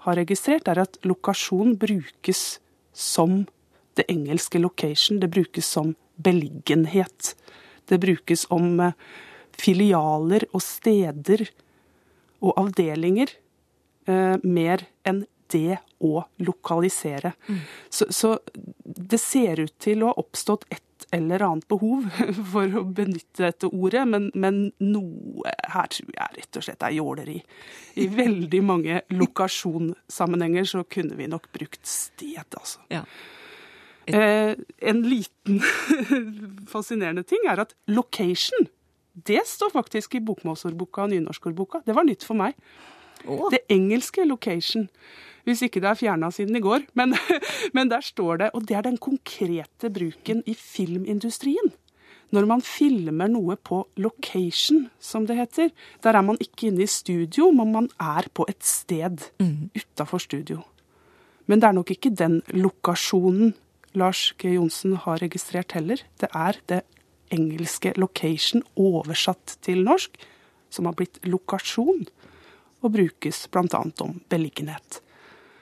har 0.06 0.18
registrert, 0.18 0.68
er 0.70 0.82
at 0.84 0.98
lokasjon 1.06 1.74
brukes 1.78 2.58
som 2.94 3.44
det 3.98 4.06
engelske 4.12 4.60
location. 4.62 5.20
Det 5.22 5.30
brukes 5.34 5.66
som 5.66 5.94
beliggenhet. 6.16 7.34
Det 7.86 7.98
brukes 8.02 8.46
om 8.50 8.80
eh, 8.80 8.92
filialer 9.60 10.46
og 10.52 10.62
steder 10.64 11.46
og 12.44 12.52
avdelinger 12.60 13.32
eh, 14.08 14.36
mer 14.44 14.86
enn 15.06 15.24
det 15.52 15.78
å 16.02 16.24
lokalisere. 16.42 17.32
Mm. 17.46 17.60
Så, 17.88 18.08
så, 18.10 18.32
det 18.84 19.20
ser 19.22 19.62
ut 19.62 19.76
til 19.82 20.02
å 20.02 20.10
ha 20.10 20.20
oppstått 20.20 20.66
et 20.74 20.82
eller 21.14 21.44
annet 21.44 21.68
behov 21.70 22.08
for 22.52 22.78
å 22.80 22.82
benytte 22.84 23.46
dette 23.46 23.70
ordet, 23.70 24.02
men, 24.08 24.30
men 24.34 24.66
noe 24.82 25.54
her 25.70 25.88
tror 25.92 26.12
jeg 26.16 26.40
rett 26.40 26.60
og 26.60 26.66
slett 26.66 26.86
er 26.86 26.98
jåleri. 26.98 27.38
I 28.02 28.08
veldig 28.22 28.62
mange 28.66 29.00
lokasjonssammenhenger 29.14 30.68
så 30.74 30.84
kunne 30.90 31.18
vi 31.18 31.30
nok 31.30 31.50
brukt 31.54 31.82
sted, 31.86 32.46
altså. 32.50 32.82
Ja. 32.92 33.04
Eh, 34.06 34.52
en 34.86 35.02
liten 35.02 35.62
fascinerende 36.70 37.24
ting 37.26 37.42
er 37.50 37.64
at 37.64 37.74
location, 37.90 38.68
det 39.16 39.46
står 39.48 39.72
faktisk 39.72 40.18
i 40.18 40.24
bokmålsordboka 40.24 41.06
og 41.06 41.14
nynorskordboka. 41.14 41.80
Det 41.86 41.96
var 41.96 42.04
nytt 42.04 42.26
for 42.26 42.36
meg. 42.36 42.56
Oh. 43.24 43.48
Det 43.50 43.64
engelske 43.72 44.26
location 44.28 44.90
hvis 45.46 45.62
ikke 45.62 45.80
det 45.82 45.88
er 45.92 45.98
fjerna 45.98 46.28
siden 46.34 46.58
i 46.58 46.62
går. 46.62 46.88
Men, 46.98 47.14
men, 47.76 47.90
der 47.90 48.02
står 48.02 48.42
det, 48.42 48.50
og 48.52 48.66
det 48.68 48.76
er 48.76 48.86
den 48.86 48.98
konkrete 48.98 49.90
bruken 49.94 50.42
i 50.46 50.56
filmindustrien. 50.58 51.70
Når 52.34 52.48
man 52.50 52.62
filmer 52.66 53.30
noe 53.30 53.54
på 53.54 53.84
location, 54.02 54.88
som 54.98 55.28
det 55.28 55.36
heter, 55.38 55.70
der 56.02 56.18
er 56.18 56.26
man 56.26 56.40
ikke 56.42 56.72
inne 56.72 56.82
i 56.82 56.90
studio, 56.90 57.52
men 57.54 57.70
man 57.72 57.86
er 58.02 58.26
på 58.34 58.48
et 58.50 58.66
sted 58.66 59.28
mm. 59.38 59.70
utafor 59.78 60.18
studio. 60.18 60.64
Men 61.46 61.62
det 61.62 61.68
er 61.68 61.78
nok 61.78 61.94
ikke 61.94 62.10
den 62.10 62.40
lokasjonen 62.50 63.54
Lars 63.94 64.32
G. 64.42 64.56
Johnsen 64.56 64.96
har 65.06 65.22
registrert 65.22 65.72
heller. 65.78 66.02
Det 66.20 66.28
er 66.34 66.58
det 66.68 66.82
engelske 67.34 67.92
location 67.96 68.64
oversatt 68.76 69.56
til 69.64 69.82
norsk, 69.86 70.14
som 70.70 70.88
har 70.88 70.96
blitt 70.98 71.18
lokasjon, 71.26 72.06
og 72.84 72.92
brukes 72.94 73.46
bl.a. 73.50 73.82
om 74.04 74.20
beliggenhet. 74.30 75.00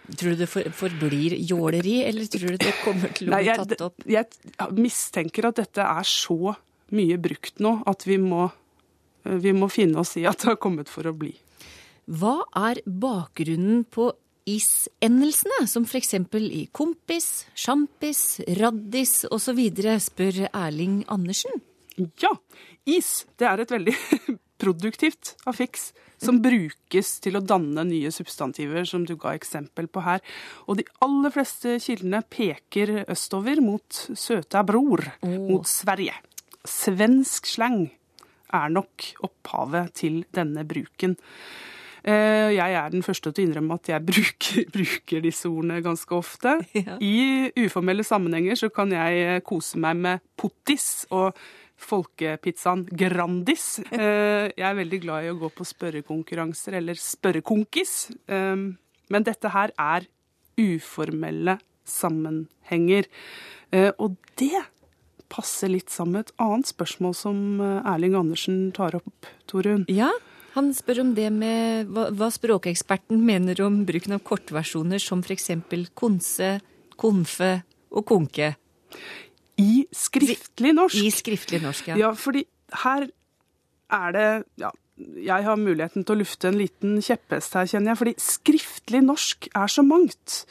Tror 0.04 0.34
du 0.34 0.42
det 0.42 0.48
forblir 0.76 1.36
jåleri, 1.48 2.02
eller 2.04 2.28
tror 2.28 2.54
du 2.54 2.60
det 2.60 2.74
kommer 2.82 3.12
til 3.16 3.32
å 3.32 3.38
bli 3.40 3.54
tatt 3.56 3.84
opp? 3.86 4.04
Jeg, 4.04 4.28
jeg 4.52 4.76
mistenker 4.76 5.48
at 5.48 5.62
dette 5.62 5.86
er 5.86 6.08
så 6.08 6.52
mye 6.94 7.16
brukt 7.18 7.62
nå 7.64 7.78
at 7.88 8.04
vi 8.04 8.18
må, 8.20 8.50
vi 9.24 9.54
må 9.56 9.70
finne 9.72 10.02
oss 10.02 10.18
i 10.20 10.26
at 10.28 10.42
det 10.42 10.52
har 10.52 10.60
kommet 10.60 10.92
for 10.92 11.08
å 11.08 11.14
bli. 11.16 11.32
Hva 12.04 12.42
er 12.66 12.82
bakgrunnen 12.84 13.86
på 13.88 14.10
is-endelsene, 14.48 15.64
som 15.70 15.86
f.eks. 15.88 16.14
i 16.14 16.64
kompis, 16.72 17.46
sjampis, 17.56 18.40
raddis 18.60 19.24
osv., 19.32 19.60
spør 20.04 20.46
Erling 20.50 21.02
Andersen. 21.08 21.62
Ja, 22.20 22.32
is 22.84 23.24
det 23.38 23.46
er 23.48 23.62
et 23.62 23.72
veldig 23.72 23.94
produktivt 24.62 25.34
affiks 25.48 25.92
som 26.24 26.38
brukes 26.42 27.18
til 27.24 27.36
å 27.38 27.42
danne 27.44 27.84
nye 27.88 28.10
substantiver, 28.14 28.86
som 28.88 29.04
du 29.06 29.14
ga 29.20 29.34
eksempel 29.36 29.88
på 29.92 30.04
her. 30.04 30.22
Og 30.68 30.78
de 30.80 30.86
aller 31.04 31.34
fleste 31.34 31.76
kildene 31.82 32.22
peker 32.28 33.02
østover 33.10 33.60
mot 33.64 34.00
søta 34.16 34.64
bror, 34.66 35.04
oh. 35.26 35.36
mot 35.50 35.68
Sverige. 35.68 36.16
Svensk 36.64 37.50
slang 37.50 37.86
er 38.54 38.72
nok 38.72 39.10
opphavet 39.26 39.94
til 40.00 40.22
denne 40.34 40.64
bruken. 40.68 41.18
Eh, 42.04 42.50
jeg 42.52 42.76
er 42.76 42.92
den 42.92 43.04
første 43.04 43.32
til 43.32 43.46
å 43.46 43.48
innrømme 43.48 43.78
at 43.78 43.88
jeg 43.88 44.04
bruker, 44.04 44.64
bruker 44.76 45.24
disse 45.24 45.48
ordene 45.48 45.80
ganske 45.84 46.16
ofte. 46.16 46.58
Ja. 46.76 46.98
I 47.00 47.50
uformelle 47.64 48.04
sammenhenger 48.04 48.60
så 48.60 48.70
kan 48.72 48.92
jeg 48.92 49.44
kose 49.48 49.80
meg 49.80 50.00
med 50.04 50.24
pottis 50.40 51.06
og 51.14 51.32
folkepizzaen 51.80 52.86
Grandis. 52.92 53.78
Eh, 53.94 54.50
jeg 54.52 54.66
er 54.66 54.76
veldig 54.76 54.98
glad 55.04 55.24
i 55.24 55.30
å 55.32 55.38
gå 55.38 55.48
på 55.54 55.64
spørrekonkurranser, 55.66 56.76
eller 56.80 56.98
spørrekonkis. 56.98 57.94
Eh, 58.28 58.66
men 59.14 59.26
dette 59.26 59.52
her 59.54 59.72
er 59.80 60.06
uformelle 60.60 61.56
sammenhenger. 61.88 63.08
Eh, 63.72 63.90
og 63.96 64.18
det 64.40 64.60
passer 65.32 65.72
litt 65.72 65.90
sammen 65.90 66.18
med 66.18 66.28
et 66.28 66.34
annet 66.42 66.68
spørsmål 66.68 67.14
som 67.16 67.38
Erling 67.62 68.14
Andersen 68.18 68.68
tar 68.76 68.94
opp, 68.98 69.30
Torunn. 69.50 69.86
Ja, 69.90 70.12
han 70.54 70.70
spør 70.76 71.02
om 71.02 71.12
det 71.16 71.30
med 71.34 71.90
hva, 71.90 72.08
hva 72.14 72.30
språkeksperten 72.32 73.18
mener 73.26 73.58
om 73.64 73.80
bruken 73.88 74.16
av 74.16 74.22
kortversjoner 74.26 75.02
som 75.02 75.24
f.eks. 75.24 75.50
konse, 75.98 76.50
konfe 77.00 77.50
og 77.94 78.06
konke. 78.06 78.52
I 79.58 79.84
skriftlig 79.94 80.74
norsk. 80.76 80.98
I 80.98 81.10
skriftlig 81.14 81.62
norsk, 81.62 81.90
ja. 81.90 81.98
Ja, 82.06 82.14
fordi 82.18 82.44
her 82.84 83.08
er 83.94 84.14
det 84.14 84.28
ja, 84.62 84.70
jeg 84.94 85.46
har 85.46 85.58
muligheten 85.58 86.06
til 86.06 86.14
å 86.14 86.20
lufte 86.22 86.50
en 86.50 86.58
liten 86.58 86.98
kjepphest 87.02 87.56
her, 87.58 87.66
kjenner 87.70 87.92
jeg. 87.92 88.00
Fordi 88.02 88.14
skriftlig 88.22 89.02
norsk 89.06 89.48
er 89.50 89.72
så 89.74 89.82
mangt. 89.86 90.44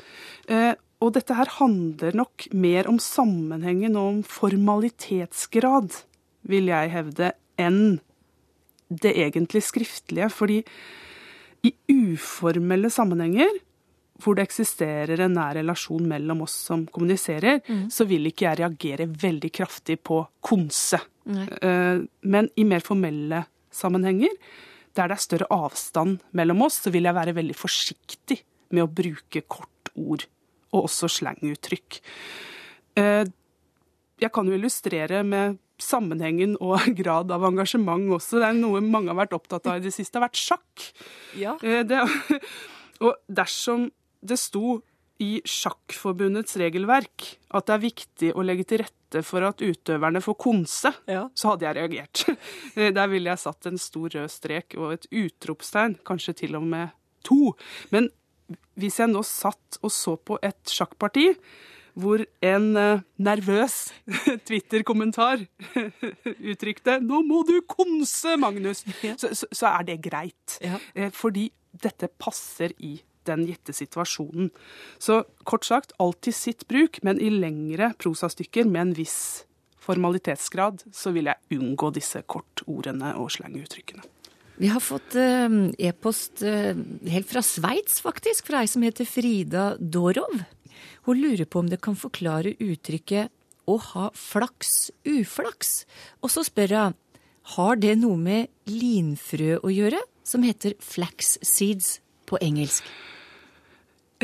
Eh, 0.51 0.73
og 1.03 1.13
dette 1.15 1.35
her 1.35 1.51
handler 1.59 2.15
nok 2.15 2.49
mer 2.55 2.87
om 2.91 2.99
sammenhengen 3.01 3.95
og 3.99 4.09
om 4.09 4.19
formalitetsgrad, 4.27 5.95
vil 6.47 6.67
jeg 6.71 6.91
hevde, 6.91 7.31
enn 7.59 8.01
det 9.01 9.15
egentlig 9.25 9.63
skriftlige. 9.65 10.29
Fordi 10.33 10.61
i 11.63 11.71
uformelle 11.93 12.91
sammenhenger 12.91 13.61
hvor 14.21 14.37
det 14.37 14.45
eksisterer 14.45 15.23
en 15.25 15.33
nær 15.35 15.57
relasjon 15.57 16.05
mellom 16.07 16.43
oss 16.45 16.53
som 16.69 16.85
kommuniserer, 16.93 17.59
mm. 17.65 17.87
så 17.91 18.05
vil 18.07 18.29
ikke 18.29 18.45
jeg 18.45 18.59
reagere 18.61 19.07
veldig 19.09 19.49
kraftig 19.55 19.97
på 20.05 20.19
konse. 20.43 20.99
Eh, 21.25 22.03
men 22.29 22.49
i 22.59 22.65
mer 22.67 22.83
formelle 22.85 23.43
sammenhenger, 23.73 24.31
der 24.93 25.09
det 25.09 25.17
er 25.17 25.25
større 25.25 25.49
avstand 25.51 26.21
mellom 26.37 26.61
oss, 26.67 26.83
så 26.85 26.93
vil 26.93 27.09
jeg 27.09 27.17
være 27.17 27.35
veldig 27.35 27.57
forsiktig 27.57 28.39
med 28.73 28.85
å 28.85 28.91
bruke 29.01 29.43
kortord, 29.49 30.27
og 30.73 30.87
også 30.87 31.09
slanguttrykk. 31.19 31.99
Eh, 33.01 33.23
jeg 34.21 34.31
kan 34.33 34.47
jo 34.47 34.55
illustrere 34.55 35.23
med 35.25 35.57
sammenhengen 35.81 36.55
og 36.61 36.87
grad 36.99 37.31
av 37.33 37.45
engasjement 37.47 38.11
også. 38.17 38.41
Det 38.41 38.49
er 38.49 38.57
noe 38.59 38.83
mange 38.85 39.11
har 39.11 39.21
vært 39.23 39.37
opptatt 39.37 39.69
av 39.69 39.81
i 39.81 39.85
det 39.85 39.93
siste, 39.95 40.19
har 40.19 40.27
vært 40.27 40.41
sjakk. 40.41 40.87
Ja. 41.39 41.57
Eh, 41.63 41.83
det, 41.87 42.01
og 43.05 43.15
dersom 43.27 43.89
det 44.23 44.39
sto 44.39 44.79
i 45.21 45.37
Sjakkforbundets 45.45 46.57
regelverk 46.59 47.27
at 47.53 47.67
det 47.67 47.75
er 47.75 47.83
viktig 47.83 48.31
å 48.33 48.43
legge 48.45 48.65
til 48.67 48.81
rette 48.81 49.21
for 49.25 49.45
at 49.45 49.61
utøverne 49.61 50.23
får 50.25 50.35
konse, 50.41 50.89
ja. 51.05 51.27
så 51.37 51.51
hadde 51.51 51.67
jeg 51.67 51.77
reagert. 51.77 52.23
Der 52.97 53.11
ville 53.11 53.29
jeg 53.29 53.43
satt 53.43 53.69
en 53.69 53.79
stor 53.81 54.09
rød 54.15 54.33
strek 54.33 54.77
og 54.79 54.95
et 54.95 55.07
utropstegn, 55.11 55.99
kanskje 56.07 56.39
til 56.43 56.57
og 56.57 56.65
med 56.73 56.95
to. 57.23 57.53
Men 57.93 58.09
hvis 58.79 58.99
jeg 58.99 59.11
nå 59.11 59.21
satt 59.27 59.79
og 59.83 59.93
så 59.93 60.17
på 60.17 60.39
et 60.43 60.73
sjakkparti 60.73 61.29
hvor 61.99 62.23
en 62.41 62.67
uh, 62.77 63.01
nervøs 63.21 63.93
Twitter-kommentar 64.47 65.45
uttrykte 66.51 66.99
'Nå 67.03 67.21
må 67.27 67.43
du 67.47 67.59
konse, 67.67 68.37
Magnus', 68.39 68.83
så, 69.17 69.33
så, 69.33 69.47
så, 69.51 69.71
er 69.73 69.89
det 69.89 70.01
greit. 70.05 70.57
Ja. 70.61 70.79
Eh, 70.95 71.11
fordi 71.13 71.49
dette 71.73 72.09
passer 72.21 72.73
i 72.79 72.99
den 73.27 73.45
gitte 73.47 73.73
situasjonen. 73.73 74.51
Så 74.99 75.23
kort 75.47 75.65
sagt 75.65 75.93
alltid 75.99 76.35
sitt 76.35 76.67
bruk, 76.67 76.99
men 77.03 77.21
i 77.21 77.29
lengre 77.31 77.93
prosastykker 77.97 78.67
med 78.67 78.81
en 78.81 78.95
viss 78.97 79.45
formalitetsgrad, 79.83 80.83
så 80.95 81.11
vil 81.15 81.29
jeg 81.31 81.59
unngå 81.59 81.91
disse 81.95 82.21
kortordene 82.27 83.15
og 83.19 83.31
slanguttrykkene. 83.35 84.03
Vi 84.61 84.69
har 84.69 84.83
fått 84.83 85.15
eh, 85.17 85.55
e-post 85.89 86.43
eh, 86.45 86.77
helt 87.09 87.29
fra 87.29 87.41
Sveits, 87.41 87.97
faktisk, 88.05 88.51
fra 88.51 88.61
ei 88.61 88.69
som 88.69 88.85
heter 88.85 89.07
Frida 89.09 89.71
Dorov. 89.79 90.43
Hun 91.07 91.21
lurer 91.21 91.45
på 91.45 91.59
om 91.63 91.69
det 91.69 91.81
kan 91.81 91.95
forklare 91.95 92.55
uttrykket 92.59 93.29
'å 93.67 93.79
ha 93.79 94.09
flaks 94.11 94.91
uflaks'. 95.05 95.85
Og 96.21 96.29
så 96.29 96.43
spør 96.43 96.75
hun 96.75 96.95
har 97.55 97.75
det 97.75 97.97
noe 97.99 98.17
med 98.17 98.47
linfrø 98.67 99.59
å 99.59 99.69
gjøre, 99.71 99.99
som 100.23 100.43
heter 100.43 100.75
flax 100.79 101.37
seeds 101.43 101.99
på 102.25 102.39
engelsk. 102.39 102.83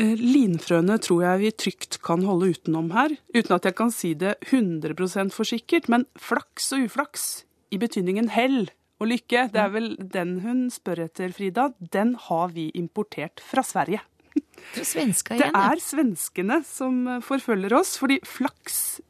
Eh, 0.00 0.16
Linfrøene 0.16 0.96
tror 1.02 1.24
jeg 1.26 1.40
vi 1.42 1.50
trygt 1.52 1.98
kan 2.04 2.24
holde 2.24 2.54
utenom 2.54 2.90
her, 2.94 3.16
uten 3.34 3.56
at 3.56 3.66
jeg 3.68 3.76
kan 3.76 3.90
si 3.92 4.14
det 4.14 4.38
100 4.48 5.30
for 5.34 5.44
sikkert. 5.44 5.88
Men 5.92 6.06
flaks 6.16 6.72
og 6.72 6.86
uflaks, 6.88 7.44
i 7.70 7.78
betydningen 7.78 8.30
hell 8.32 8.70
og 9.00 9.10
lykke, 9.12 9.50
det 9.52 9.60
er 9.60 9.68
vel 9.72 9.92
den 10.00 10.40
hun 10.44 10.68
spør 10.72 11.04
etter, 11.06 11.32
Frida, 11.32 11.70
den 11.78 12.14
har 12.28 12.48
vi 12.56 12.70
importert 12.74 13.40
fra 13.44 13.62
Sverige. 13.62 14.00
Det 14.70 14.84
igjen, 14.86 15.14
ja. 15.40 15.50
er 15.50 15.80
svenskene 15.82 16.60
som 16.66 17.00
eh, 17.08 17.22
forfølger 17.26 17.74
oss, 17.74 17.96
fordi 17.98 18.20
flaks 18.26 19.00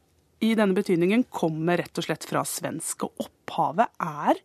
i 0.40 0.54
denne 0.56 0.72
betydningen 0.72 1.26
kommer 1.28 1.82
rett 1.82 2.00
og 2.00 2.06
slett 2.06 2.24
fra 2.24 2.46
svensk. 2.48 3.04
Og 3.04 3.26
opphavet 3.26 3.92
er 4.00 4.40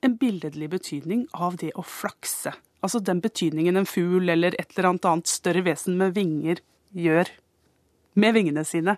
en 0.00 0.16
billedlig 0.16 0.70
betydning 0.72 1.26
av 1.36 1.58
det 1.60 1.74
å 1.76 1.84
flakse. 1.84 2.54
Altså 2.80 3.02
den 3.04 3.20
betydningen 3.20 3.76
en 3.76 3.88
fugl 3.88 4.32
eller 4.32 4.56
et 4.56 4.72
eller 4.72 4.94
annet 4.94 5.08
annet 5.10 5.28
større 5.28 5.64
vesen 5.66 5.98
med 6.00 6.16
vinger 6.16 6.62
gjør 6.96 7.28
med 8.20 8.36
vingene 8.38 8.64
sine. 8.64 8.96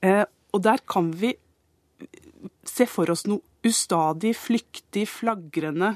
Eh, 0.00 0.24
og 0.54 0.64
der 0.64 0.80
kan 0.88 1.12
vi 1.12 1.34
se 2.64 2.86
for 2.88 3.12
oss 3.12 3.26
noe 3.28 3.44
ustadig, 3.64 4.34
flyktig, 4.36 5.06
flagrende. 5.12 5.94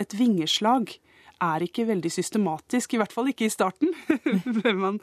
Et 0.00 0.16
vingeslag 0.16 0.96
er 1.42 1.64
ikke 1.66 1.86
veldig 1.88 2.10
systematisk, 2.12 2.94
i 2.94 3.00
hvert 3.00 3.12
fall 3.14 3.30
ikke 3.32 3.48
i 3.48 3.52
starten, 3.52 3.92
før 4.62 4.78
man 4.78 5.00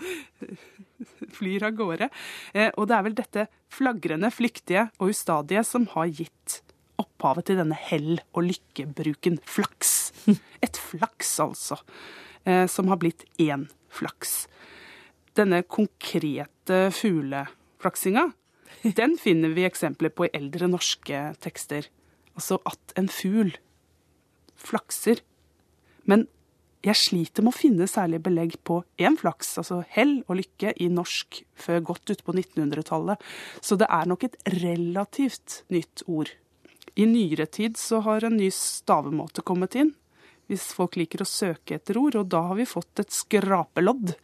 flyr 1.36 1.68
av 1.68 1.76
gårde. 1.78 2.10
Eh, 2.54 2.72
og 2.76 2.90
det 2.90 2.98
er 2.98 3.06
vel 3.08 3.18
dette 3.18 3.46
flagrende, 3.74 4.32
flyktige 4.34 4.88
og 5.00 5.14
ustadige 5.14 5.64
som 5.68 5.88
har 5.94 6.12
gitt 6.12 6.62
opphavet 7.00 7.50
til 7.50 7.60
denne 7.62 7.78
hell- 7.78 8.24
og 8.34 8.44
lykkebruken. 8.48 9.40
Flaks. 9.48 10.12
Et 10.66 10.80
flaks, 10.90 11.36
altså. 11.44 11.80
Eh, 12.46 12.66
som 12.72 12.92
har 12.92 13.00
blitt 13.02 13.26
én 13.40 13.68
flaks. 13.94 14.48
Denne 15.38 15.62
konkrete 15.64 16.90
fugleflaksinga, 16.96 18.30
den 19.00 19.18
finner 19.20 19.56
vi 19.56 19.68
eksempler 19.68 20.14
på 20.14 20.28
i 20.28 20.34
eldre 20.36 20.70
norske 20.72 21.24
tekster. 21.44 21.90
Altså 22.36 22.60
at 22.70 22.96
en 23.00 23.10
fugl 23.12 23.56
flakser. 24.60 25.24
Men 26.10 26.26
jeg 26.86 26.96
sliter 26.96 27.44
med 27.44 27.52
å 27.52 27.60
finne 27.60 27.88
særlig 27.92 28.22
belegg 28.24 28.56
på 28.64 28.80
én 29.04 29.18
flaks, 29.20 29.58
altså 29.60 29.82
hell 29.92 30.22
og 30.30 30.38
lykke, 30.40 30.74
i 30.80 30.88
norsk 30.92 31.42
før 31.60 31.82
godt 31.92 32.14
ut 32.14 32.24
på 32.24 32.36
1900-tallet. 32.38 33.20
Så 33.60 33.76
det 33.80 33.90
er 33.92 34.08
nok 34.08 34.24
et 34.28 34.38
relativt 34.62 35.64
nytt 35.74 36.06
ord. 36.08 36.32
I 36.96 37.08
nyere 37.08 37.50
tid 37.52 37.78
så 37.80 38.00
har 38.06 38.24
en 38.26 38.40
ny 38.40 38.48
stavemåte 38.54 39.44
kommet 39.48 39.76
inn, 39.80 39.92
hvis 40.50 40.72
folk 40.74 40.96
liker 40.98 41.22
å 41.22 41.28
søke 41.30 41.76
etter 41.78 42.00
ord, 42.02 42.16
og 42.18 42.30
da 42.32 42.42
har 42.48 42.58
vi 42.58 42.66
fått 42.66 43.04
et 43.04 43.14
skrapelodd. 43.14 44.16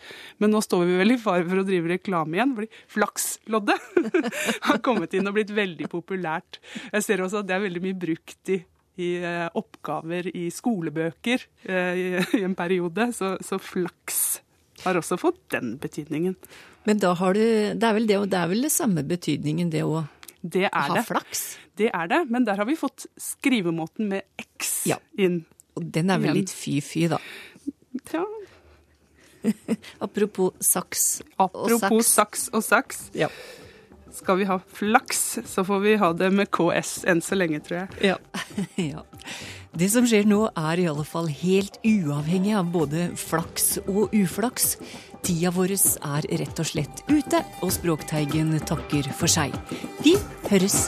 Men 0.41 0.55
nå 0.55 0.61
står 0.63 0.87
vi 0.87 0.95
vel 1.03 1.13
i 1.13 1.19
fare 1.21 1.45
for 1.45 1.61
å 1.61 1.65
drive 1.67 1.91
reklame 1.91 2.39
igjen, 2.39 2.55
fordi 2.57 2.79
flaksloddet 2.95 4.23
har 4.69 4.81
kommet 4.85 5.13
inn 5.13 5.27
og 5.29 5.35
blitt 5.37 5.53
veldig 5.53 5.91
populært. 5.91 6.61
Jeg 6.95 7.05
ser 7.05 7.25
også 7.25 7.43
at 7.43 7.51
det 7.51 7.59
er 7.59 7.67
veldig 7.67 7.83
mye 7.83 7.99
brukt 8.07 8.55
i, 8.55 8.63
i 9.01 9.09
eh, 9.21 9.47
oppgaver 9.59 10.29
i 10.35 10.45
skolebøker 10.53 11.43
eh, 11.67 11.99
i, 11.99 12.43
en 12.43 12.55
periode, 12.55 13.09
så, 13.15 13.35
så 13.43 13.59
flaks 13.59 14.41
har 14.85 14.99
også 14.99 15.17
fått 15.19 15.41
den 15.55 15.75
betydningen. 15.81 16.35
Men 16.85 16.99
da 17.01 17.13
har 17.17 17.33
du 17.33 17.39
Det 17.41 17.83
er 17.87 17.93
vel 17.97 18.07
det, 18.07 18.17
og 18.21 18.29
det 18.29 18.37
er 18.39 18.47
vel 18.51 18.61
det 18.67 18.71
samme 18.71 19.03
betydningen, 19.07 19.71
det 19.73 19.83
å 19.87 20.03
Det 20.41 20.67
er 20.67 20.73
ha 20.89 20.95
det. 20.99 21.05
flaks? 21.07 21.45
Det 21.75 21.89
er 21.91 22.07
det, 22.07 22.21
men 22.31 22.45
der 22.47 22.55
har 22.61 22.65
vi 22.69 22.75
fått 22.79 23.07
skrivemåten 23.19 24.07
med 24.13 24.23
X 24.39 24.85
Ja. 24.87 24.99
inn. 25.17 25.41
Og 25.75 25.83
den 25.91 26.09
er 26.13 26.19
vel 26.23 26.37
litt 26.37 26.53
fy-fy, 26.55 27.07
da. 27.11 27.17
Ja, 28.13 28.23
Apropos 30.01 30.53
saks 30.63 31.21
apropos 31.37 32.07
saks 32.07 32.47
og 32.55 32.63
saks. 32.65 33.09
Ja. 33.13 33.27
Skal 34.15 34.37
vi 34.39 34.47
ha 34.47 34.59
flaks, 34.59 35.39
så 35.45 35.63
får 35.67 35.79
vi 35.83 35.95
ha 35.99 36.13
det 36.15 36.29
med 36.31 36.47
KS 36.55 37.01
enn 37.11 37.19
så 37.23 37.35
lenge, 37.35 37.59
tror 37.65 37.81
jeg. 37.81 38.13
Ja. 38.13 38.17
ja. 38.93 39.03
Det 39.75 39.89
som 39.91 40.07
skjer 40.07 40.27
nå, 40.29 40.45
er 40.55 40.79
i 40.79 40.87
alle 40.87 41.03
fall 41.07 41.27
helt 41.27 41.81
uavhengig 41.83 42.53
av 42.55 42.69
både 42.71 43.09
flaks 43.19 43.73
og 43.83 44.15
uflaks. 44.15 44.77
Tida 45.25 45.51
vår 45.51 45.75
er 45.75 46.29
rett 46.39 46.63
og 46.63 46.69
slett 46.69 47.03
ute, 47.11 47.43
og 47.59 47.73
Språkteigen 47.75 48.55
takker 48.63 49.11
for 49.17 49.31
seg. 49.31 49.51
Vi 50.05 50.15
høres. 50.47 50.85